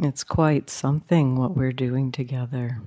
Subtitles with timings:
[0.00, 2.80] It's quite something what we're doing together.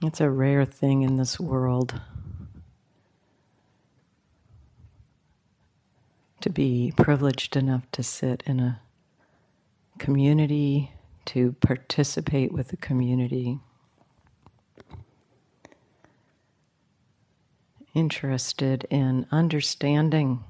[0.00, 2.00] It's a rare thing in this world
[6.40, 8.80] to be privileged enough to sit in a
[9.98, 10.92] community,
[11.26, 13.58] to participate with the community.
[17.92, 20.44] Interested in understanding,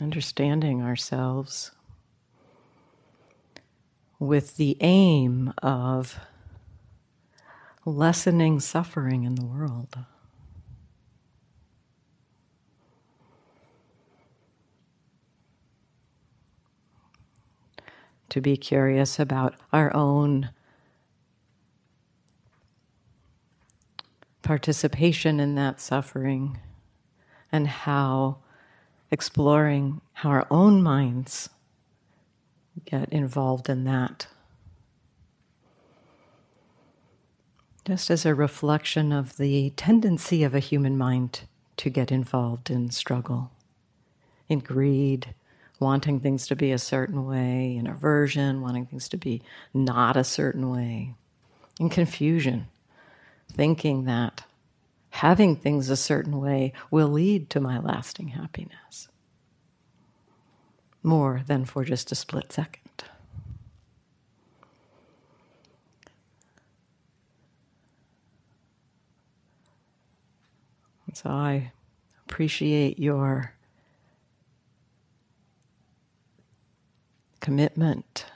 [0.00, 1.72] understanding ourselves
[4.18, 6.20] with the aim of
[7.84, 9.98] lessening suffering in the world.
[18.28, 20.50] To be curious about our own
[24.42, 26.58] participation in that suffering
[27.50, 28.38] and how
[29.10, 31.50] exploring how our own minds
[32.84, 34.26] get involved in that.
[37.84, 41.42] Just as a reflection of the tendency of a human mind
[41.78, 43.50] to get involved in struggle,
[44.48, 45.34] in greed,
[45.80, 50.22] wanting things to be a certain way, in aversion, wanting things to be not a
[50.22, 51.14] certain way,
[51.80, 52.68] in confusion,
[53.50, 54.44] thinking that
[55.10, 59.08] having things a certain way will lead to my lasting happiness
[61.02, 62.80] more than for just a split second.
[71.12, 71.72] so I
[72.26, 73.54] appreciate your
[77.40, 78.26] commitment,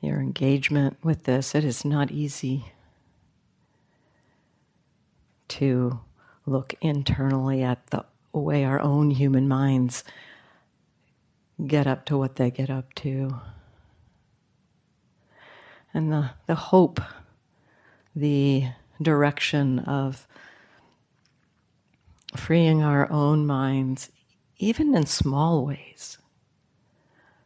[0.00, 1.54] your engagement with this.
[1.54, 2.71] It is not easy
[5.52, 6.00] to
[6.46, 10.02] look internally at the way our own human minds
[11.66, 13.38] get up to what they get up to.
[15.92, 17.00] And the, the hope,
[18.16, 18.68] the
[19.00, 20.26] direction of
[22.34, 24.10] freeing our own minds,
[24.56, 26.16] even in small ways,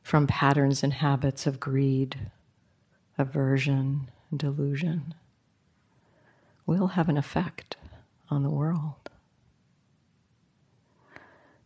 [0.05, 2.31] from patterns and habits of greed,
[3.19, 5.13] aversion, delusion,
[6.67, 7.77] will have an effect
[8.31, 9.11] on the world.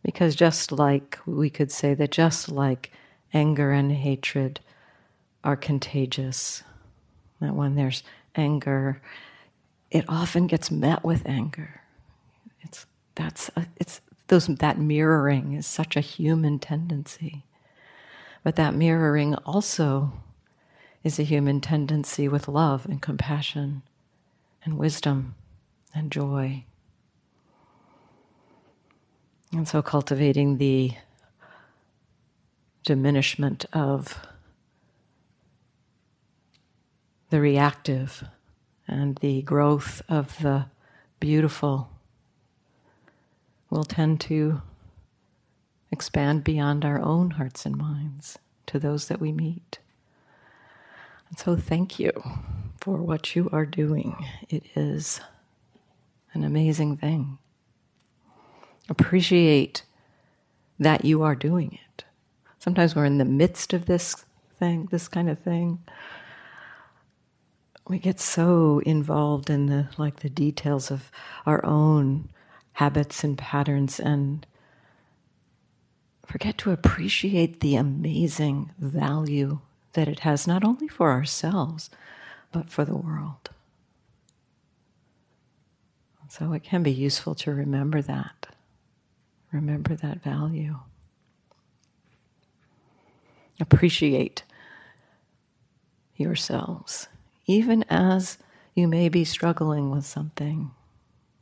[0.03, 2.91] Because just like we could say that just like
[3.33, 4.59] anger and hatred
[5.43, 6.63] are contagious,
[7.39, 8.03] that when there's
[8.35, 9.01] anger,
[9.89, 11.81] it often gets met with anger.
[12.61, 12.85] It's
[13.15, 17.43] that's a, it's those that mirroring is such a human tendency.
[18.43, 20.13] But that mirroring also
[21.03, 23.83] is a human tendency with love and compassion
[24.63, 25.35] and wisdom
[25.93, 26.63] and joy
[29.53, 30.91] and so cultivating the
[32.83, 34.19] diminishment of
[37.29, 38.23] the reactive
[38.87, 40.65] and the growth of the
[41.19, 41.89] beautiful
[43.69, 44.61] will tend to
[45.91, 49.79] expand beyond our own hearts and minds to those that we meet.
[51.29, 52.11] And so, thank you
[52.81, 54.25] for what you are doing.
[54.49, 55.21] It is
[56.33, 57.37] an amazing thing
[58.91, 59.83] appreciate
[60.79, 62.03] that you are doing it.
[62.59, 64.25] Sometimes we're in the midst of this
[64.59, 65.79] thing, this kind of thing.
[67.87, 71.11] We get so involved in the like the details of
[71.45, 72.29] our own
[72.73, 74.45] habits and patterns and
[76.25, 79.59] forget to appreciate the amazing value
[79.93, 81.89] that it has not only for ourselves
[82.51, 83.49] but for the world.
[86.31, 88.47] So it can be useful to remember that.
[89.51, 90.79] Remember that value.
[93.59, 94.43] Appreciate
[96.15, 97.09] yourselves,
[97.47, 98.37] even as
[98.73, 100.71] you may be struggling with something,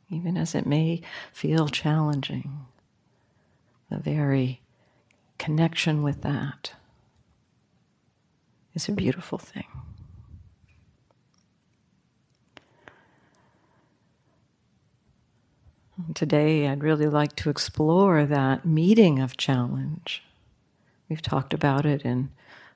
[0.10, 1.02] even as it may
[1.32, 2.66] feel challenging.
[3.92, 4.60] The very
[5.38, 6.74] connection with that
[8.74, 9.68] is a beautiful thing.
[16.16, 20.24] Today, I'd really like to explore that meeting of challenge.
[21.10, 22.30] We've talked about it in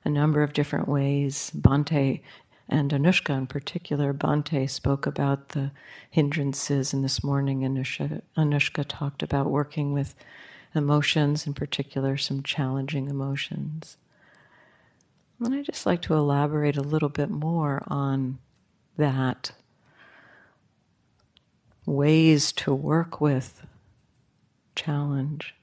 [0.04, 1.50] a number of different ways.
[1.56, 2.20] Bhante
[2.68, 5.70] and Anushka, in particular, Bhante spoke about the
[6.10, 10.14] hindrances, and this morning, Anushka, Anushka talked about working with
[10.74, 13.96] emotions, in particular, some challenging emotions.
[15.40, 18.38] And I'd just like to elaborate a little bit more on
[18.98, 19.52] that
[21.86, 23.66] ways to work with
[24.74, 25.54] challenge.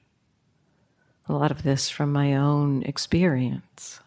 [1.28, 4.00] A lot of this from my own experience.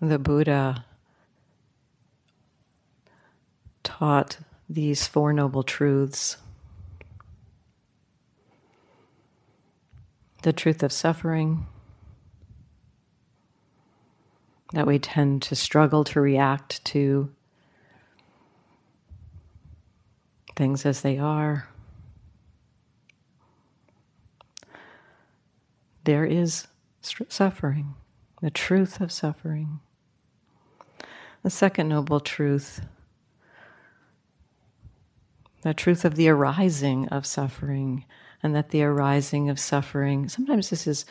[0.00, 0.84] The Buddha
[3.82, 6.36] taught these Four Noble Truths
[10.44, 11.66] the truth of suffering,
[14.74, 17.30] that we tend to struggle to react to
[20.54, 21.66] things as they are.
[26.04, 26.66] There is
[27.00, 27.94] suffering,
[28.42, 29.80] the truth of suffering.
[31.42, 32.82] The second noble truth,
[35.62, 38.04] the truth of the arising of suffering,
[38.44, 41.06] and that the arising of suffering, sometimes this is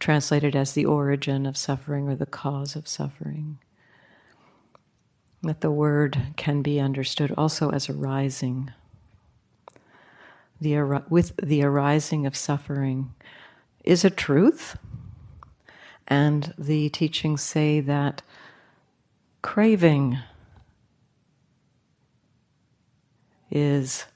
[0.00, 3.58] translated as the origin of suffering or the cause of suffering.
[5.44, 8.72] That the word can be understood also as arising.
[10.60, 13.14] The, with the arising of suffering
[13.84, 14.76] is a truth,
[16.08, 18.22] and the teachings say that
[19.40, 20.18] craving
[23.52, 24.06] is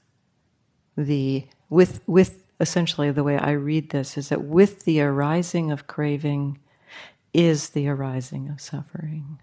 [0.97, 5.87] the with with essentially the way I read this is that with the arising of
[5.87, 6.59] craving
[7.33, 9.39] is the arising of suffering.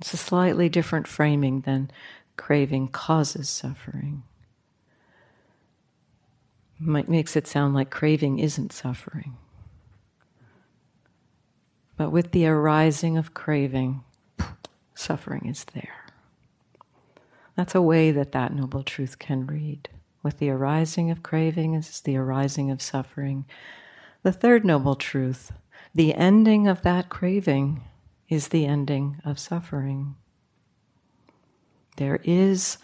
[0.00, 1.90] It's a slightly different framing than
[2.36, 4.22] craving causes suffering.
[6.78, 9.36] Might makes it sound like craving isn't suffering.
[11.96, 14.04] But with the arising of craving,
[14.94, 16.06] suffering is there.
[17.56, 19.88] That's a way that that noble truth can read.
[20.22, 23.44] With the arising of craving is the arising of suffering.
[24.22, 25.52] The third noble truth,
[25.94, 27.82] the ending of that craving
[28.28, 30.16] is the ending of suffering.
[31.96, 32.78] There is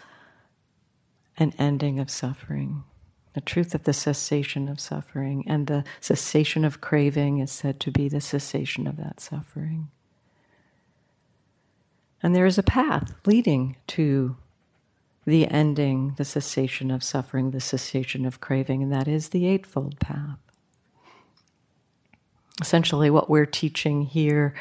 [1.37, 2.83] an ending of suffering
[3.35, 7.91] the truth of the cessation of suffering, and the cessation of craving is said to
[7.91, 9.91] be the cessation of that suffering.
[12.23, 14.37] And there is a path leading to
[15.25, 19.99] the ending, the cessation of suffering, the cessation of craving, and that is the Eightfold
[19.99, 20.37] Path.
[22.61, 24.53] Essentially, what we're teaching here,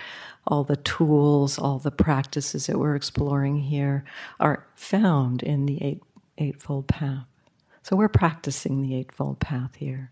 [0.47, 4.05] all the tools, all the practices that we're exploring here,
[4.41, 6.03] are found in the eight,
[6.39, 7.27] Eightfold Path.
[7.83, 10.11] So we're practicing the Eightfold Path here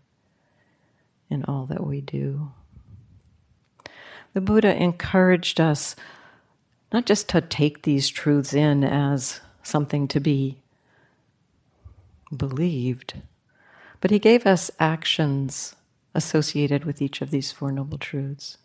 [1.29, 2.51] in all that we do.
[4.33, 5.95] The Buddha encouraged us
[6.91, 10.61] not just to take these truths in as something to be
[12.35, 13.21] believed,
[14.01, 15.75] but he gave us actions
[16.13, 18.57] associated with each of these Four Noble Truths.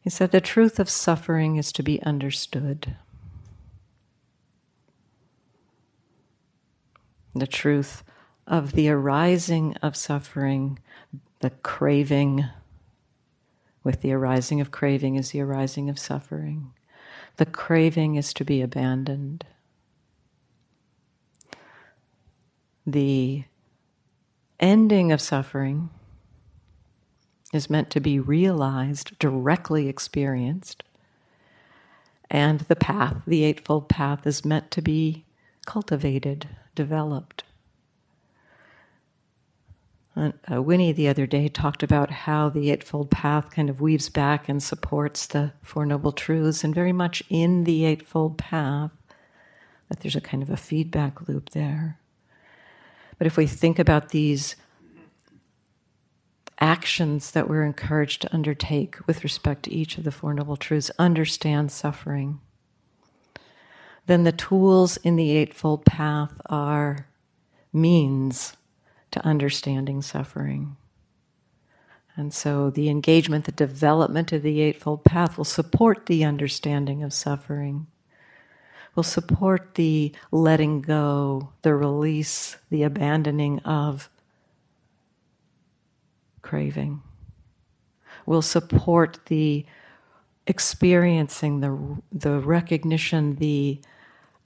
[0.00, 2.96] He said the truth of suffering is to be understood.
[7.34, 8.02] the truth
[8.46, 10.78] of the arising of suffering,
[11.40, 12.46] the craving.
[13.84, 16.72] With the arising of craving is the arising of suffering.
[17.36, 19.44] The craving is to be abandoned.
[22.86, 23.44] The
[24.60, 25.90] ending of suffering
[27.52, 30.82] is meant to be realized, directly experienced.
[32.30, 35.26] And the path, the Eightfold Path, is meant to be
[35.66, 37.44] cultivated, developed.
[40.14, 44.48] Uh, Winnie the other day talked about how the Eightfold Path kind of weaves back
[44.48, 48.90] and supports the Four Noble Truths, and very much in the Eightfold Path,
[49.88, 51.98] that there's a kind of a feedback loop there.
[53.16, 54.56] But if we think about these
[56.60, 60.90] actions that we're encouraged to undertake with respect to each of the Four Noble Truths,
[60.98, 62.40] understand suffering
[64.06, 67.06] then the tools in the Eightfold Path are
[67.72, 68.56] means
[69.12, 70.76] to understanding suffering.
[72.16, 77.14] And so the engagement, the development of the Eightfold Path will support the understanding of
[77.14, 77.86] suffering,
[78.94, 84.10] will support the letting go, the release, the abandoning of
[86.42, 87.02] craving,
[88.26, 89.64] will support the
[90.46, 93.80] experiencing, the, the recognition, the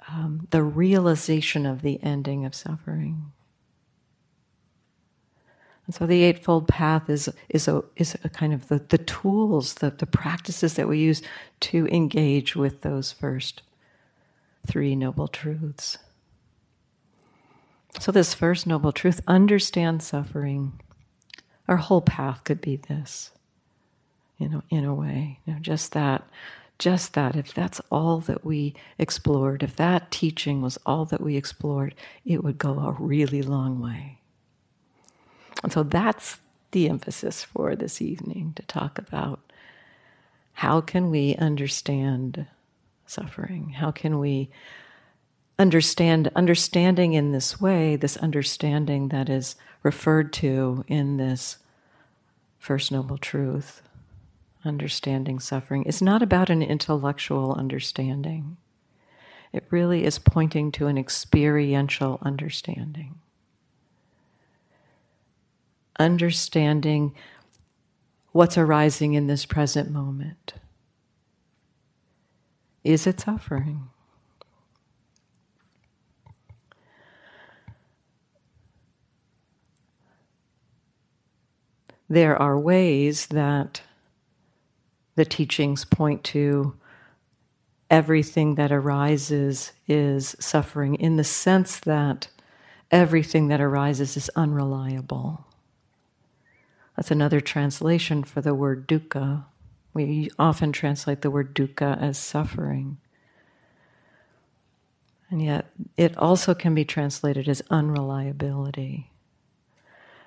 [0.08, 3.32] um, the realization of the ending of suffering.
[5.86, 9.74] And so the Eightfold Path is, is, a, is a kind of the, the tools,
[9.74, 11.22] the, the practices that we use
[11.60, 13.62] to engage with those first
[14.66, 15.98] three Noble Truths.
[18.00, 20.80] So, this first Noble Truth understand suffering,
[21.68, 23.30] Our whole path could be this,
[24.38, 25.40] you know, in a way.
[25.46, 26.28] You know, just that,
[26.78, 27.36] just that.
[27.36, 32.44] If that's all that we explored, if that teaching was all that we explored, it
[32.44, 34.18] would go a really long way.
[35.62, 36.38] And so that's
[36.70, 39.40] the emphasis for this evening to talk about
[40.54, 42.46] how can we understand
[43.06, 43.70] suffering?
[43.70, 44.50] How can we
[45.58, 51.58] understand understanding in this way, this understanding that is referred to in this
[52.58, 53.82] First Noble Truth,
[54.64, 58.56] understanding suffering, is not about an intellectual understanding.
[59.52, 63.20] It really is pointing to an experiential understanding.
[65.98, 67.14] Understanding
[68.32, 70.54] what's arising in this present moment.
[72.84, 73.88] Is it suffering?
[82.08, 83.82] there are ways that
[85.16, 86.74] the teachings point to
[87.90, 92.28] everything that arises is suffering in the sense that
[92.90, 95.45] everything that arises is unreliable.
[96.96, 99.44] That's another translation for the word dukkha.
[99.92, 102.98] We often translate the word dukkha as suffering.
[105.30, 109.10] And yet, it also can be translated as unreliability.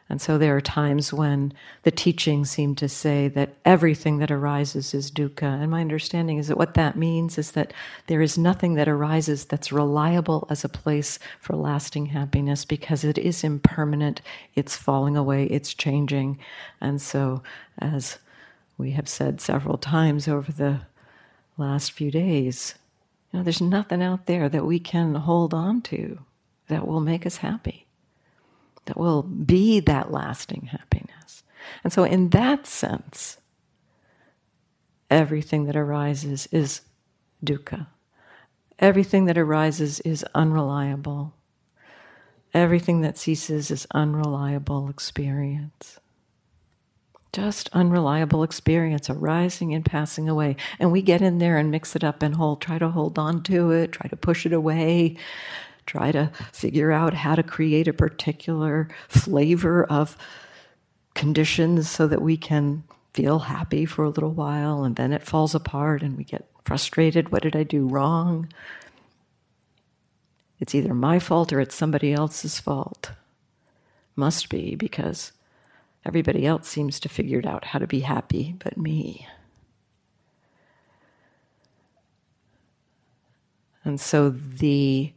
[0.10, 4.96] And so there are times when the teachings seem to say that everything that arises
[4.96, 5.62] is dukkha.
[5.62, 7.74] And my understanding is that what that means is that
[8.08, 13.20] there is nothing that arises that's reliable as a place for lasting happiness because it
[13.20, 14.22] is impermanent,
[14.56, 16.40] it's falling away, it's changing.
[16.82, 17.44] And so,
[17.78, 18.18] as
[18.80, 20.82] we have said several times over the
[21.56, 22.74] last few days,
[23.32, 26.20] you know, there's nothing out there that we can hold on to
[26.68, 27.86] that will make us happy
[28.90, 31.44] that will be that lasting happiness.
[31.84, 33.38] And so, in that sense,
[35.12, 36.82] everything that arises is
[37.46, 37.86] dukkha.
[38.80, 41.36] Everything that arises is unreliable.
[42.52, 46.00] Everything that ceases is unreliable experience.
[47.32, 50.56] Just unreliable experience arising and passing away.
[50.80, 53.44] And we get in there and mix it up and hold, try to hold on
[53.44, 55.16] to it, try to push it away,
[55.90, 60.16] try to figure out how to create a particular flavor of
[61.16, 65.56] conditions so that we can feel happy for a little while and then it falls
[65.56, 67.32] apart and we get frustrated.
[67.32, 68.48] What did I do wrong?
[70.60, 73.12] It's either my fault or it's somebody else's fault.
[74.16, 75.32] Must be because
[76.06, 79.28] everybody else seems to figured out how to be happy but me.
[83.84, 85.14] And so the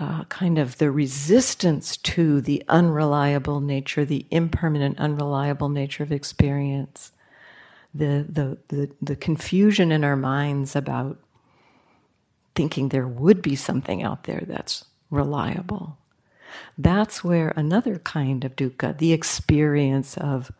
[0.00, 7.12] uh, kind of the resistance to the unreliable nature, the impermanent, unreliable nature of experience,
[7.94, 11.18] the, the, the, the confusion in our minds about
[12.54, 15.98] thinking there would be something out there that's reliable.
[16.78, 20.50] That's where another kind of dukkha, the experience of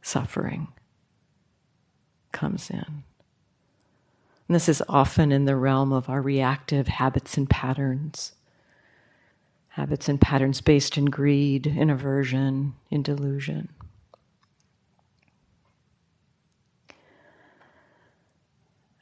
[0.00, 0.68] suffering,
[2.30, 3.02] comes in.
[4.48, 8.32] And this is often in the realm of our reactive habits and patterns
[9.76, 13.68] habits and patterns based in greed, in aversion, in delusion.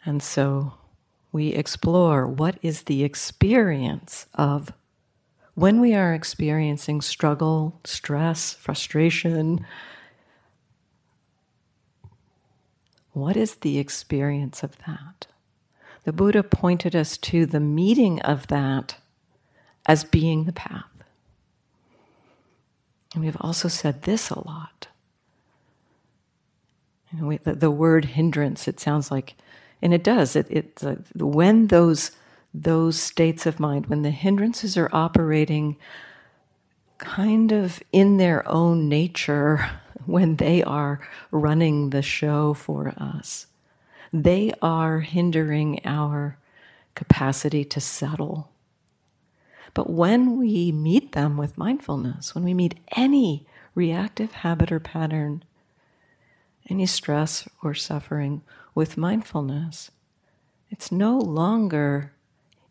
[0.05, 0.75] And so
[1.31, 4.73] we explore what is the experience of
[5.55, 9.65] when we are experiencing struggle, stress, frustration.
[13.13, 15.29] What is the experience of that?
[16.03, 18.97] The Buddha pointed us to the meeting of that
[19.87, 20.85] as being the path.
[23.15, 24.89] And we've also said this a lot.
[27.13, 29.37] You know, we, the, the, word hindrance, it sounds like,
[29.81, 32.11] and it does, it, it, uh, when those,
[32.53, 35.77] those states of mind, when the hindrances are operating
[36.99, 39.71] kind of in their own nature,
[40.07, 41.01] when they are
[41.31, 43.47] running the show for us,
[44.13, 46.37] they are hindering our
[46.95, 48.51] capacity to settle
[49.75, 55.45] but when we meet them with mindfulness, when we meet any reactive habit or pattern,
[56.71, 58.43] any stress or suffering
[58.75, 59.91] with mindfulness,
[60.71, 62.13] it's no longer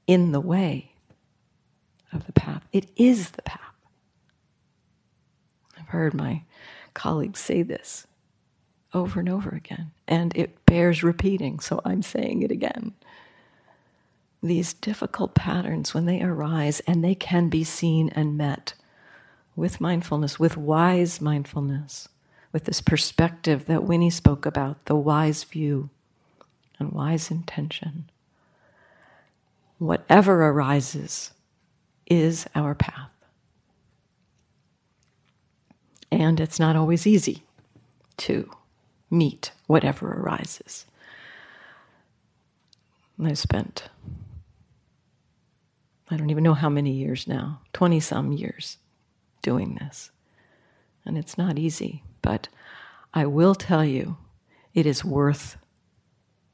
[0.08, 0.94] in the way
[2.12, 2.66] of the path.
[2.72, 3.60] It is the path.
[5.78, 6.44] I've heard my
[6.94, 8.08] colleagues say this
[8.94, 12.94] over and over again, and it bears repeating, so I'm saying it again
[14.44, 18.74] these difficult patterns when they arise and they can be seen and met
[19.56, 22.10] with mindfulness, with wise mindfulness,
[22.52, 25.90] with this perspective that Winnie spoke about the wise view
[26.78, 28.10] and wise intention.
[29.78, 31.32] Whatever arises
[32.06, 33.10] is our path.
[36.12, 37.44] And it's not always easy
[38.18, 38.52] to
[39.10, 40.86] meet whatever arises.
[43.24, 43.90] I spent,
[46.14, 48.78] I don't even know how many years now, 20 some years
[49.42, 50.12] doing this.
[51.06, 52.50] And it's not easy, but
[53.16, 54.18] I will tell you,
[54.76, 55.58] it is worth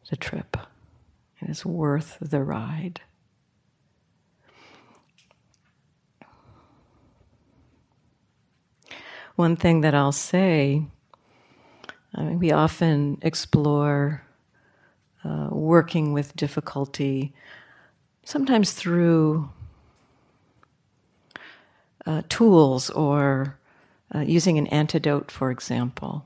[0.10, 0.56] the trip.
[1.42, 3.02] It is worth the ride.
[9.36, 10.86] One thing that I'll say
[12.16, 14.24] I mean, we often explore
[15.26, 17.34] uh, working with difficulty,
[18.30, 19.50] sometimes through
[22.06, 23.58] uh, tools or
[24.14, 26.24] uh, using an antidote, for example.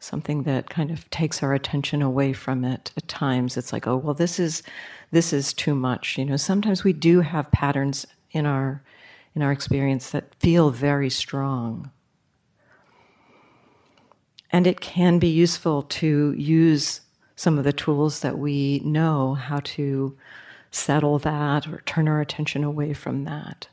[0.00, 2.90] Something that kind of takes our attention away from it.
[2.96, 4.64] At times, it's like, oh, well, this is
[5.12, 6.18] this is too much.
[6.18, 8.82] You know, sometimes we do have patterns in our
[9.36, 11.92] in our experience that feel very strong.
[14.50, 17.02] And it can be useful to use
[17.36, 20.16] some of the tools that we know how to
[20.70, 23.68] settle that or turn our attention away from that.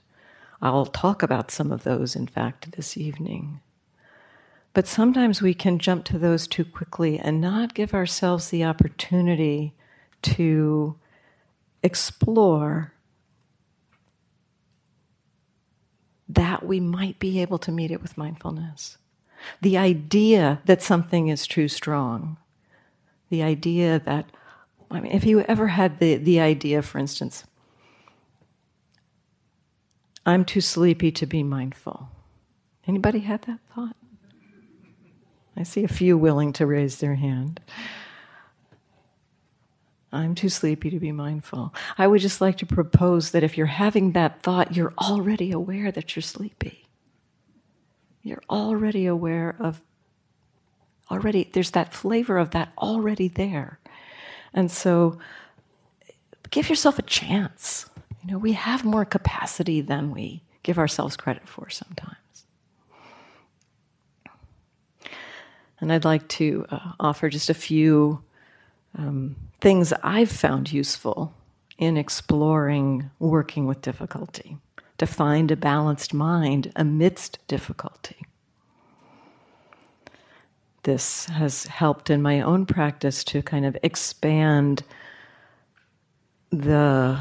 [0.61, 3.59] I'll talk about some of those, in fact, this evening.
[4.73, 9.73] But sometimes we can jump to those too quickly and not give ourselves the opportunity
[10.23, 10.95] to
[11.83, 12.93] explore
[16.27, 18.97] that we might be able to meet it with mindfulness.
[19.61, 22.37] The idea that something is too strong,
[23.29, 24.31] the idea that,
[24.93, 27.45] I mean, if you ever had the, the idea, for instance,
[30.25, 32.09] I'm too sleepy to be mindful.
[32.87, 33.95] Anybody had that thought?
[35.57, 37.59] I see a few willing to raise their hand.
[40.11, 41.73] I'm too sleepy to be mindful.
[41.97, 45.91] I would just like to propose that if you're having that thought, you're already aware
[45.91, 46.87] that you're sleepy.
[48.21, 49.81] You're already aware of,
[51.09, 53.79] already, there's that flavor of that already there.
[54.53, 55.17] And so
[56.49, 57.89] give yourself a chance.
[58.23, 62.17] You know, we have more capacity than we give ourselves credit for sometimes.
[65.79, 68.23] And I'd like to uh, offer just a few
[68.97, 71.33] um, things I've found useful
[71.77, 74.57] in exploring working with difficulty,
[74.97, 78.25] to find a balanced mind amidst difficulty.
[80.83, 84.83] This has helped in my own practice to kind of expand
[86.51, 87.19] the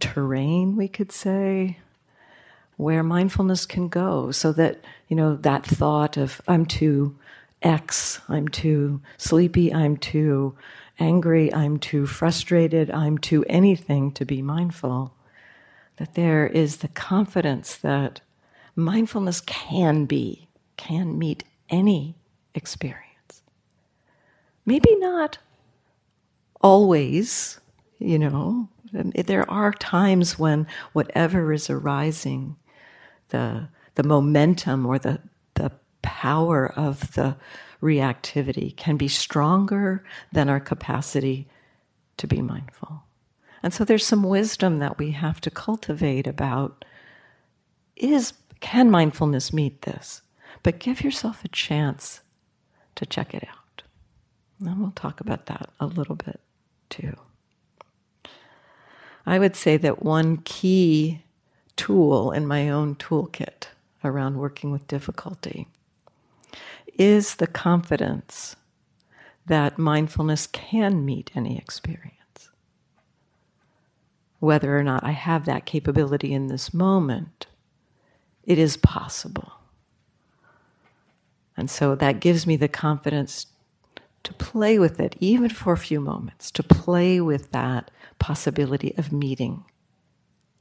[0.00, 1.78] terrain, we could say,
[2.76, 7.16] where mindfulness can go so that, you know, that thought of, I'm too
[7.62, 10.56] X, I'm too sleepy, I'm too
[10.98, 15.14] angry, I'm too frustrated, I'm too anything to be mindful.
[15.96, 18.20] That there is the confidence that
[18.74, 22.16] mindfulness can be, can meet any
[22.56, 23.42] experience.
[24.64, 25.38] Maybe not
[26.60, 27.60] always,
[27.98, 32.56] you know, um, there are times when whatever is arising,
[33.28, 35.20] the, the momentum or the,
[35.54, 35.70] the
[36.02, 37.36] power of the
[37.82, 41.48] reactivity can be stronger than our capacity
[42.16, 43.02] to be mindful.
[43.62, 46.84] And so there's some wisdom that we have to cultivate about
[47.96, 50.22] is can mindfulness meet this?
[50.62, 52.20] But give yourself a chance
[52.96, 53.82] to check it out.
[54.60, 56.40] And we'll talk about that a little bit
[56.88, 57.14] too.
[59.24, 61.22] I would say that one key
[61.76, 63.68] tool in my own toolkit
[64.04, 65.68] around working with difficulty
[66.94, 68.56] is the confidence
[69.46, 72.12] that mindfulness can meet any experience.
[74.38, 77.46] Whether or not I have that capability in this moment,
[78.44, 79.52] it is possible.
[81.56, 83.46] And so that gives me the confidence
[84.24, 89.12] to play with it, even for a few moments, to play with that possibility of
[89.12, 89.64] meeting,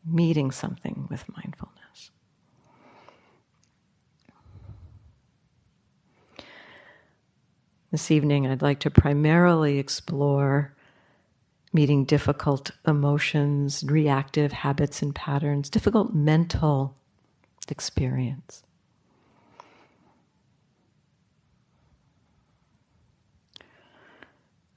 [0.05, 2.11] meeting something with mindfulness.
[7.91, 10.75] This evening, I'd like to primarily explore
[11.73, 16.95] meeting difficult emotions, reactive habits and patterns, difficult mental
[17.67, 18.63] experience.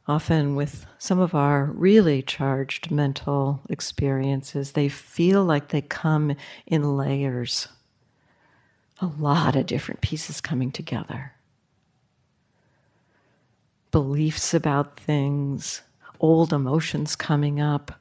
[0.09, 6.35] Often with some of our really charged mental experiences, they feel like they come
[6.66, 7.68] in layers.
[9.01, 11.33] A lot of different pieces coming together.
[13.90, 15.83] beliefs about things,
[16.21, 17.92] old emotions coming up,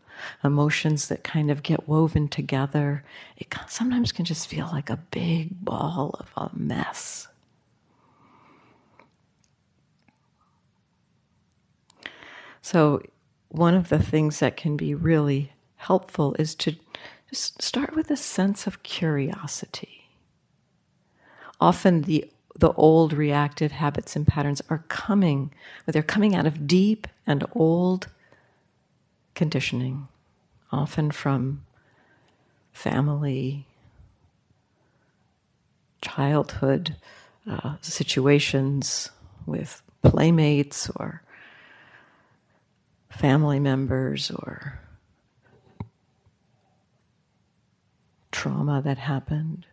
[0.43, 3.03] emotions that kind of get woven together.
[3.37, 7.27] It sometimes can just feel like a big ball of a mess.
[12.69, 13.01] So,
[13.47, 16.75] one of the things that can be really helpful is to
[17.29, 20.09] just start with a sense of curiosity.
[21.61, 25.53] Often the the old reactive habits and patterns are coming,
[25.85, 28.09] but they're coming out of deep and old
[29.33, 30.09] conditioning,
[30.69, 31.63] often from
[32.73, 33.65] family,
[36.01, 36.97] childhood
[37.49, 39.09] uh, situations
[39.45, 41.21] with playmates or
[43.09, 44.79] family members or
[48.31, 49.65] trauma that happened.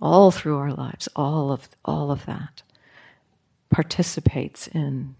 [0.00, 2.62] All through our lives all of all of that
[3.70, 5.14] participates in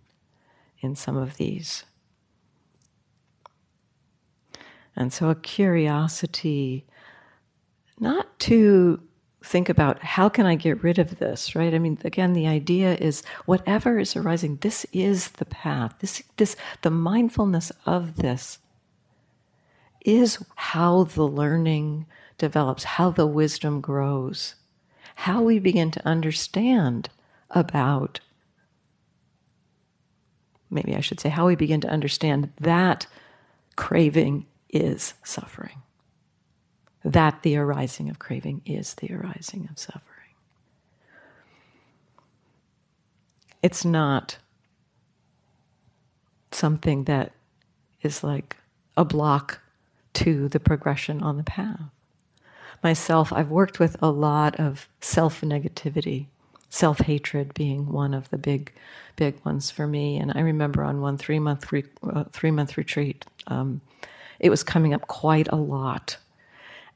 [0.80, 1.84] in some of these.
[4.96, 6.84] And so a curiosity
[7.98, 9.00] not to
[9.44, 11.74] think about how can I get rid of this, right?
[11.74, 15.96] I mean, again, the idea is whatever is arising, this is the path.
[16.00, 18.58] This, this, the mindfulness of this
[20.00, 22.06] is how the learning
[22.38, 24.54] develops, how the wisdom grows,
[25.16, 27.10] how we begin to understand
[27.50, 28.20] about,
[30.70, 33.06] maybe I should say, how we begin to understand that
[33.76, 35.82] craving is suffering
[37.04, 40.10] that the arising of craving is the arising of suffering.
[43.62, 44.38] It's not
[46.50, 47.32] something that
[48.02, 48.56] is like
[48.96, 49.60] a block
[50.14, 51.80] to the progression on the path.
[52.82, 56.26] Myself, I've worked with a lot of self negativity,
[56.68, 58.72] self hatred being one of the big,
[59.16, 60.18] big ones for me.
[60.18, 63.80] And I remember on one three month re- uh, three month retreat, um,
[64.38, 66.18] it was coming up quite a lot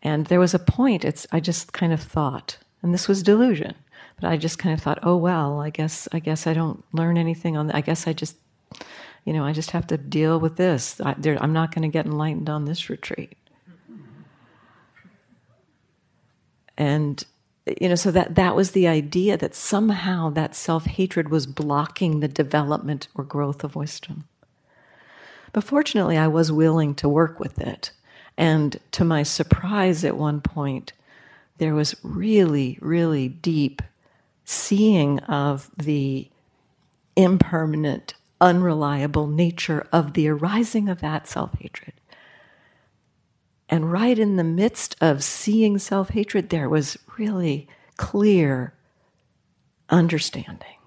[0.02, 3.74] and there was a point, it's, I just kind of thought, and this was delusion,
[4.20, 7.18] but I just kind of thought, oh, well, I guess, I guess I don't learn
[7.18, 8.36] anything on, I guess I just,
[9.24, 11.00] you know, I just have to deal with this.
[11.00, 13.36] I, I'm not going to get enlightened on this retreat.
[16.76, 17.24] And,
[17.80, 22.20] you know, so that, that was the idea that somehow that self hatred was blocking
[22.20, 24.28] the development or growth of wisdom.
[25.52, 27.90] But fortunately, I was willing to work with it.
[28.38, 30.92] And to my surprise, at one point,
[31.58, 33.82] there was really, really deep
[34.44, 36.30] seeing of the
[37.16, 41.94] impermanent, unreliable nature of the arising of that self hatred.
[43.68, 48.72] And right in the midst of seeing self hatred, there was really clear
[49.90, 50.77] understanding.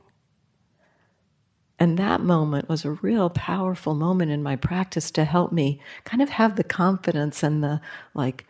[1.82, 6.22] And that moment was a real powerful moment in my practice to help me kind
[6.22, 7.82] of have the confidence and the
[8.14, 8.46] like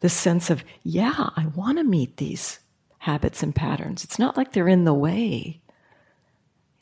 [0.00, 2.60] the sense of, yeah, I want to meet these
[2.96, 4.04] habits and patterns.
[4.04, 5.60] It's not like they're in the way.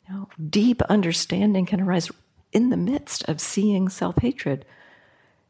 [0.07, 2.09] You know, deep understanding can arise
[2.53, 4.63] in the midst of seeing self-hatred.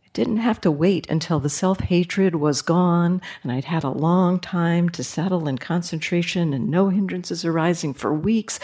[0.04, 4.40] It didn't have to wait until the self-hatred was gone and I'd had a long
[4.40, 8.60] time to settle in concentration and no hindrances arising for weeks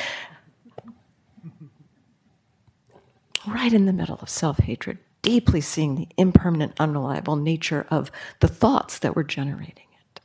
[3.48, 8.48] right in the middle of self hatred, deeply seeing the impermanent, unreliable nature of the
[8.48, 10.22] thoughts that were generating it.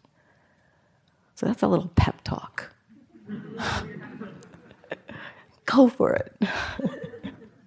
[1.34, 2.74] So that's a little pep talk.
[5.66, 6.36] Go for it.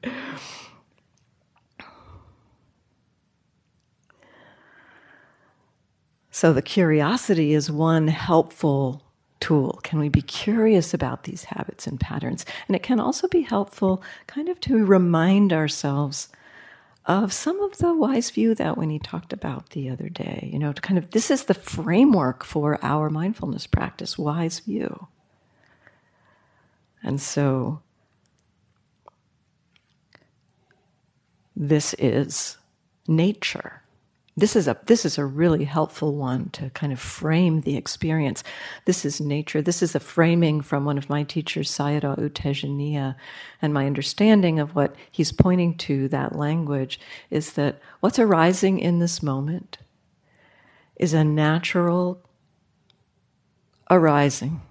[6.29, 9.04] so the curiosity is one helpful
[9.45, 9.79] tool?
[9.84, 12.47] Can we be curious about these habits and patterns?
[12.67, 16.29] And it can also be helpful kind of to remind ourselves
[17.05, 20.49] of some of the wise view that Winnie talked about the other day.
[20.51, 25.08] You know, to kind of this is the framework for our mindfulness practice, wise view.
[27.03, 27.84] And so
[31.55, 32.58] this is
[33.08, 33.84] nature.
[34.38, 38.43] This is a this is a really helpful one to kind of frame the experience.
[38.84, 39.62] This is nature.
[39.62, 43.15] This is a framing from one of my teachers, Sayadaw U Tejaniya,
[43.62, 49.00] and my understanding of what he's pointing to that language is that what's arising in
[49.00, 49.78] this moment
[50.98, 52.21] is a natural
[53.89, 54.62] arising.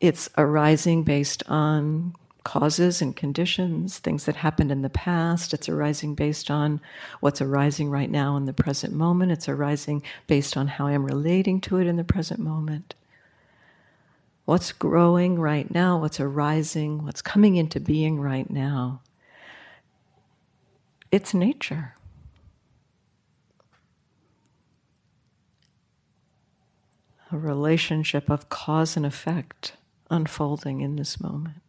[0.00, 5.52] It's arising based on causes and conditions, things that happened in the past.
[5.52, 6.80] It's arising based on
[7.20, 9.32] what's arising right now in the present moment.
[9.32, 12.94] It's arising based on how I'm relating to it in the present moment.
[14.48, 19.02] what's growing right now, what's arising, what's coming into being right now.
[21.12, 21.94] It's nature.
[27.30, 29.74] A relationship of cause and effect
[30.08, 31.67] unfolding in this moment.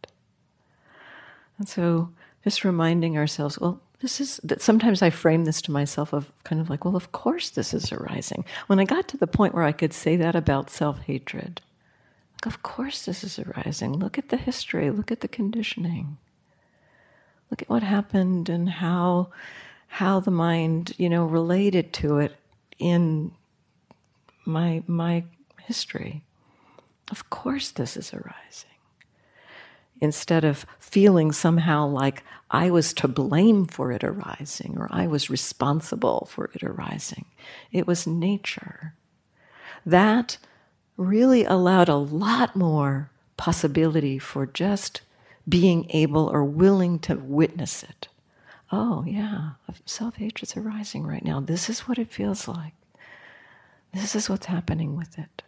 [1.59, 2.09] And so
[2.43, 6.61] just reminding ourselves, well, this is that sometimes I frame this to myself of kind
[6.61, 8.45] of like, well, of course this is arising.
[8.67, 11.61] When I got to the point where I could say that about self hatred,
[12.35, 13.93] like, of course this is arising.
[13.93, 16.17] Look at the history, look at the conditioning.
[17.51, 19.29] Look at what happened and how
[19.87, 22.35] how the mind, you know, related to it
[22.77, 23.31] in
[24.45, 25.25] my my
[25.61, 26.23] history.
[27.11, 28.78] Of course this is arising
[30.01, 35.29] instead of feeling somehow like I was to blame for it arising or I was
[35.29, 37.25] responsible for it arising.
[37.71, 38.93] It was nature.
[39.85, 40.37] That
[40.97, 45.01] really allowed a lot more possibility for just
[45.47, 48.07] being able or willing to witness it.
[48.71, 49.51] Oh, yeah,
[49.85, 51.39] self hatred's arising right now.
[51.39, 52.73] This is what it feels like.
[53.93, 55.41] This is what's happening with it.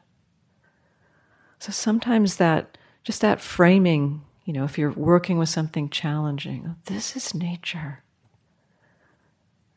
[1.59, 7.15] So sometimes that, just that framing you know, if you're working with something challenging, this
[7.15, 8.03] is nature.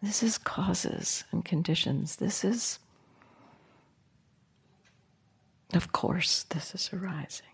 [0.03, 2.16] This is causes and conditions.
[2.16, 2.79] This is,
[5.72, 7.46] of course, this is arising.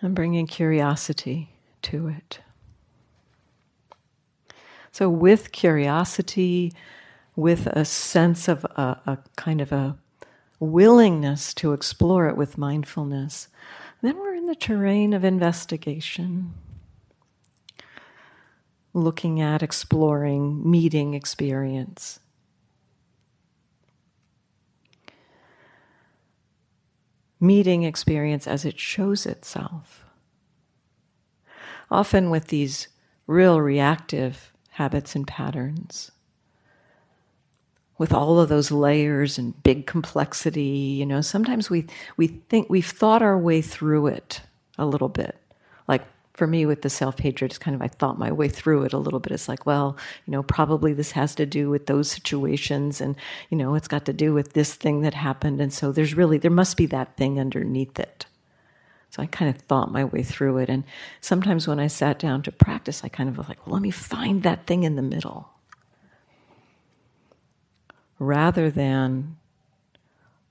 [0.00, 1.50] And bringing curiosity
[1.82, 2.40] to it.
[4.92, 6.72] So, with curiosity,
[7.36, 9.96] with a sense of a, a kind of a
[10.60, 13.48] willingness to explore it with mindfulness,
[14.02, 16.52] then we're in the terrain of investigation,
[18.92, 22.20] looking at, exploring, meeting experience.
[27.40, 30.04] Meeting experience as it shows itself.
[31.90, 32.88] Often with these
[33.26, 36.10] real reactive habits and patterns
[38.00, 41.84] with all of those layers and big complexity, you know, sometimes we,
[42.16, 44.40] we think we've thought our way through it
[44.78, 45.36] a little bit.
[45.86, 48.84] Like for me with the self hatred, it's kind of I thought my way through
[48.84, 49.32] it a little bit.
[49.32, 53.16] It's like, well, you know, probably this has to do with those situations, and
[53.50, 56.38] you know, it's got to do with this thing that happened, and so there's really
[56.38, 58.24] there must be that thing underneath it.
[59.10, 60.84] So I kind of thought my way through it, and
[61.20, 63.90] sometimes when I sat down to practice, I kind of was like, well, let me
[63.90, 65.50] find that thing in the middle
[68.20, 69.36] rather than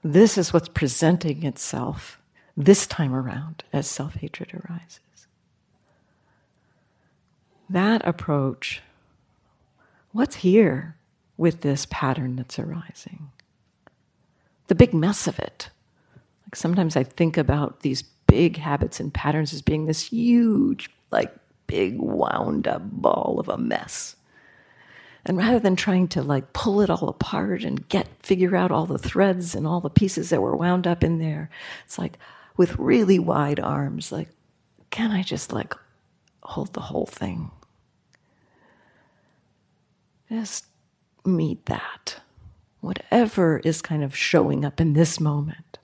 [0.03, 2.19] this is what's presenting itself
[2.57, 4.99] this time around as self hatred arises.
[7.69, 8.81] That approach,
[10.11, 10.97] what's here
[11.37, 13.29] with this pattern that's arising?
[14.67, 15.69] The big mess of it.
[16.45, 21.33] Like sometimes I think about these big habits and patterns as being this huge, like
[21.67, 24.15] big wound up ball of a mess.
[25.25, 28.85] And rather than trying to like pull it all apart and get figure out all
[28.85, 31.49] the threads and all the pieces that were wound up in there,
[31.85, 32.17] it's like
[32.57, 34.29] with really wide arms, like,
[34.89, 35.73] can I just like
[36.43, 37.51] hold the whole thing?
[40.29, 40.65] Just
[41.25, 42.21] meet that.
[42.81, 45.79] Whatever is kind of showing up in this moment.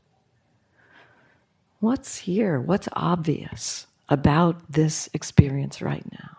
[1.80, 2.60] What's here?
[2.60, 6.35] What's obvious about this experience right now?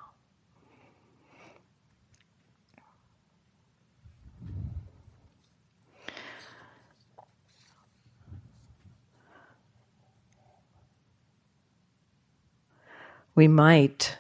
[13.37, 14.17] We might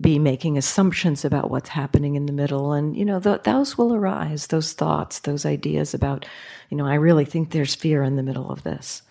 [0.00, 2.72] be making assumptions about what's happening in the middle.
[2.72, 6.26] And you know th- those will arise those thoughts those ideas about
[6.70, 9.02] you know i really think there's fear in the middle of this.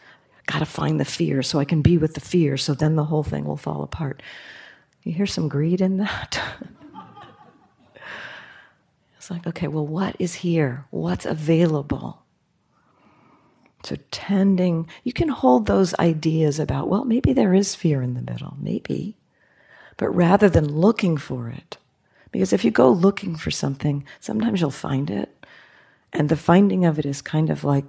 [0.47, 3.05] Got to find the fear so i can be with the fear so then the
[3.05, 4.21] whole thing will fall apart.
[5.03, 6.41] You hear some greed in that?
[9.17, 10.85] It's like okay well what is here?
[10.89, 12.22] What's available
[13.83, 18.21] so, tending, you can hold those ideas about, well, maybe there is fear in the
[18.21, 19.17] middle, maybe.
[19.97, 21.77] But rather than looking for it,
[22.31, 25.45] because if you go looking for something, sometimes you'll find it.
[26.13, 27.85] And the finding of it is kind of like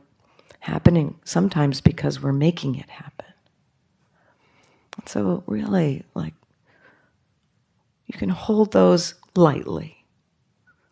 [0.60, 3.32] happening sometimes because we're making it happen.
[5.06, 6.34] So, really, like,
[8.06, 10.04] you can hold those lightly.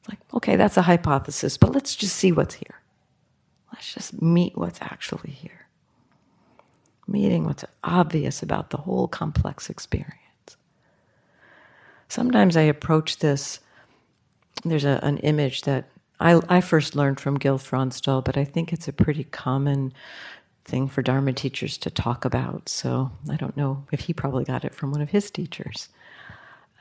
[0.09, 2.82] Like, okay, that's a hypothesis, but let's just see what's here.
[3.73, 5.67] Let's just meet what's actually here.
[7.09, 10.19] Meeting what's obvious about the whole complex experience.
[12.09, 13.61] Sometimes I approach this,
[14.65, 15.89] there's a, an image that
[16.21, 19.93] I, I first learned from Gil Fronsdal, but I think it's a pretty common
[20.65, 22.69] thing for Dharma teachers to talk about.
[22.69, 25.89] So I don't know if he probably got it from one of his teachers.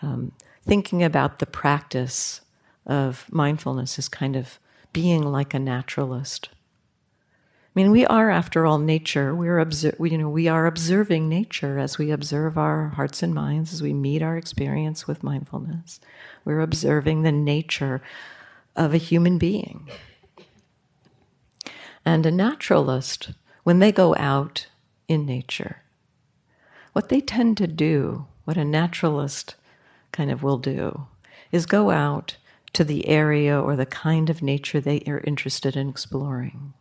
[0.02, 0.32] Um,
[0.66, 2.42] thinking about the practice
[2.86, 4.60] of mindfulness is kind of
[4.94, 6.50] being like a naturalist.
[7.74, 9.34] I mean, we are, after all, nature.
[9.34, 9.66] We're
[9.98, 13.82] we, you know, we are observing nature as we observe our hearts and minds, as
[13.82, 16.02] we meet our experience with mindfulness.
[16.44, 18.02] We're observing the nature
[18.76, 19.88] of a human being.
[22.04, 23.32] And a naturalist,
[23.64, 24.68] when they go out
[25.08, 25.78] in nature,
[26.92, 29.56] what they tend to do, what a naturalist
[30.12, 31.08] kind of will do,
[31.54, 32.36] is go out
[32.74, 36.74] to the area or the kind of nature they are interested in exploring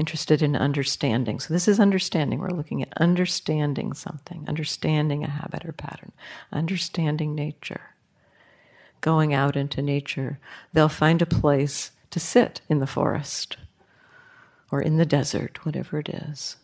[0.00, 1.38] interested in understanding.
[1.38, 2.40] So, this is understanding.
[2.40, 6.12] We're looking at understanding something, understanding a habit or pattern,
[6.50, 7.94] understanding nature.
[9.00, 10.40] Going out into nature,
[10.72, 13.56] they'll find a place to sit in the forest
[14.72, 16.56] or in the desert, whatever it is.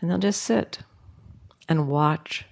[0.00, 0.78] And they'll just sit
[1.68, 2.46] and watch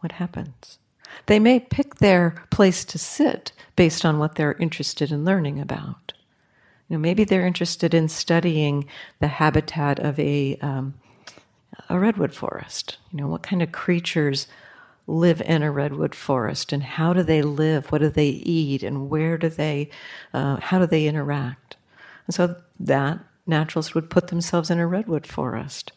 [0.00, 0.78] what happens.
[1.26, 6.12] They may pick their place to sit based on what they're interested in learning about.
[6.88, 8.86] You know, maybe they're interested in studying
[9.20, 10.94] the habitat of a um,
[11.88, 12.98] a redwood forest.
[13.12, 14.46] You know, what kind of creatures
[15.06, 17.92] live in a redwood forest, and how do they live?
[17.92, 19.90] What do they eat, and where do they?
[20.32, 21.76] Uh, how do they interact?
[22.26, 25.92] And so that naturalists would put themselves in a redwood forest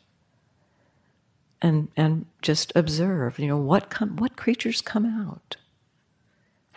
[1.61, 3.39] and and just observe.
[3.39, 5.57] You know, what come, what creatures come out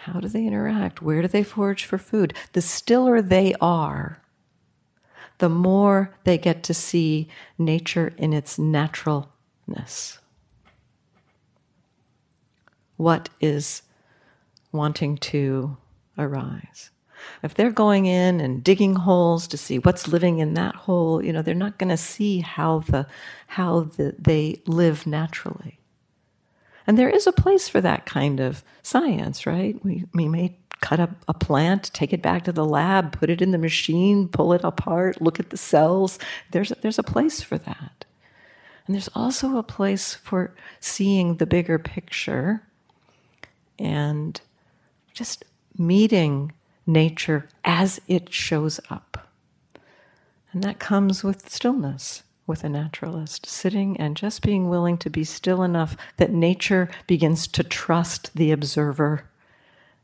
[0.04, 1.00] how do they interact?
[1.00, 2.34] Where do they forage for food?
[2.52, 4.20] The stiller they are,
[5.38, 10.18] the more they get to see nature in its naturalness.
[12.98, 13.80] What is
[14.72, 15.78] wanting to
[16.18, 16.90] arise?
[17.42, 21.32] If they're going in and digging holes to see what's living in that hole, you
[21.32, 23.06] know, they're not going to see how the
[23.46, 25.80] how the, they live naturally.
[26.86, 29.82] And there is a place for that kind of science, right?
[29.84, 33.40] We, we may cut up a plant, take it back to the lab, put it
[33.40, 36.18] in the machine, pull it apart, look at the cells.
[36.50, 38.04] There's a, there's a place for that.
[38.86, 42.62] And there's also a place for seeing the bigger picture
[43.78, 44.38] and
[45.14, 45.44] just
[45.78, 46.52] meeting
[46.86, 49.30] nature as it shows up.
[50.52, 55.24] And that comes with stillness with a naturalist, sitting and just being willing to be
[55.24, 59.28] still enough that nature begins to trust the observer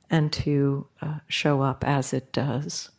[0.08, 2.90] and to uh, show up as it does.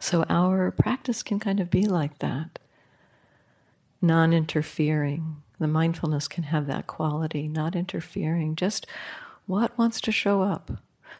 [0.00, 2.58] So our practice can kind of be like that
[4.00, 5.42] non interfering.
[5.58, 8.86] The mindfulness can have that quality, not interfering, just
[9.46, 10.70] what wants to show up.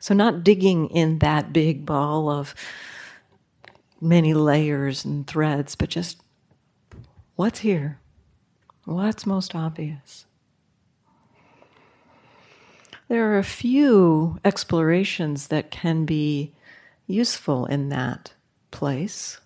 [0.01, 2.55] So, not digging in that big ball of
[4.01, 6.21] many layers and threads, but just
[7.37, 7.99] What's here?
[8.85, 10.27] What's most obvious?
[13.09, 16.53] There are a few explorations that can be
[17.09, 18.35] useful in that
[18.71, 19.41] place,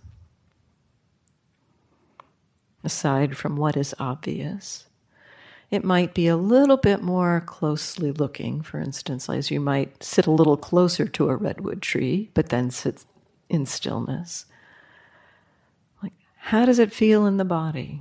[2.85, 4.87] aside from what is obvious.
[5.71, 10.27] It might be a little bit more closely looking, for instance, as you might sit
[10.27, 13.07] a little closer to a redwood tree, but then sit
[13.49, 14.45] in stillness.
[16.49, 18.01] How does it feel in the body?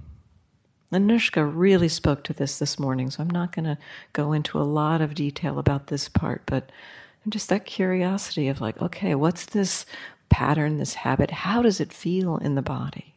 [0.93, 3.77] Anushka really spoke to this this morning, so I'm not going to
[4.13, 6.71] go into a lot of detail about this part, but
[7.27, 9.85] just that curiosity of like, okay, what's this
[10.29, 11.29] pattern, this habit?
[11.29, 13.15] How does it feel in the body?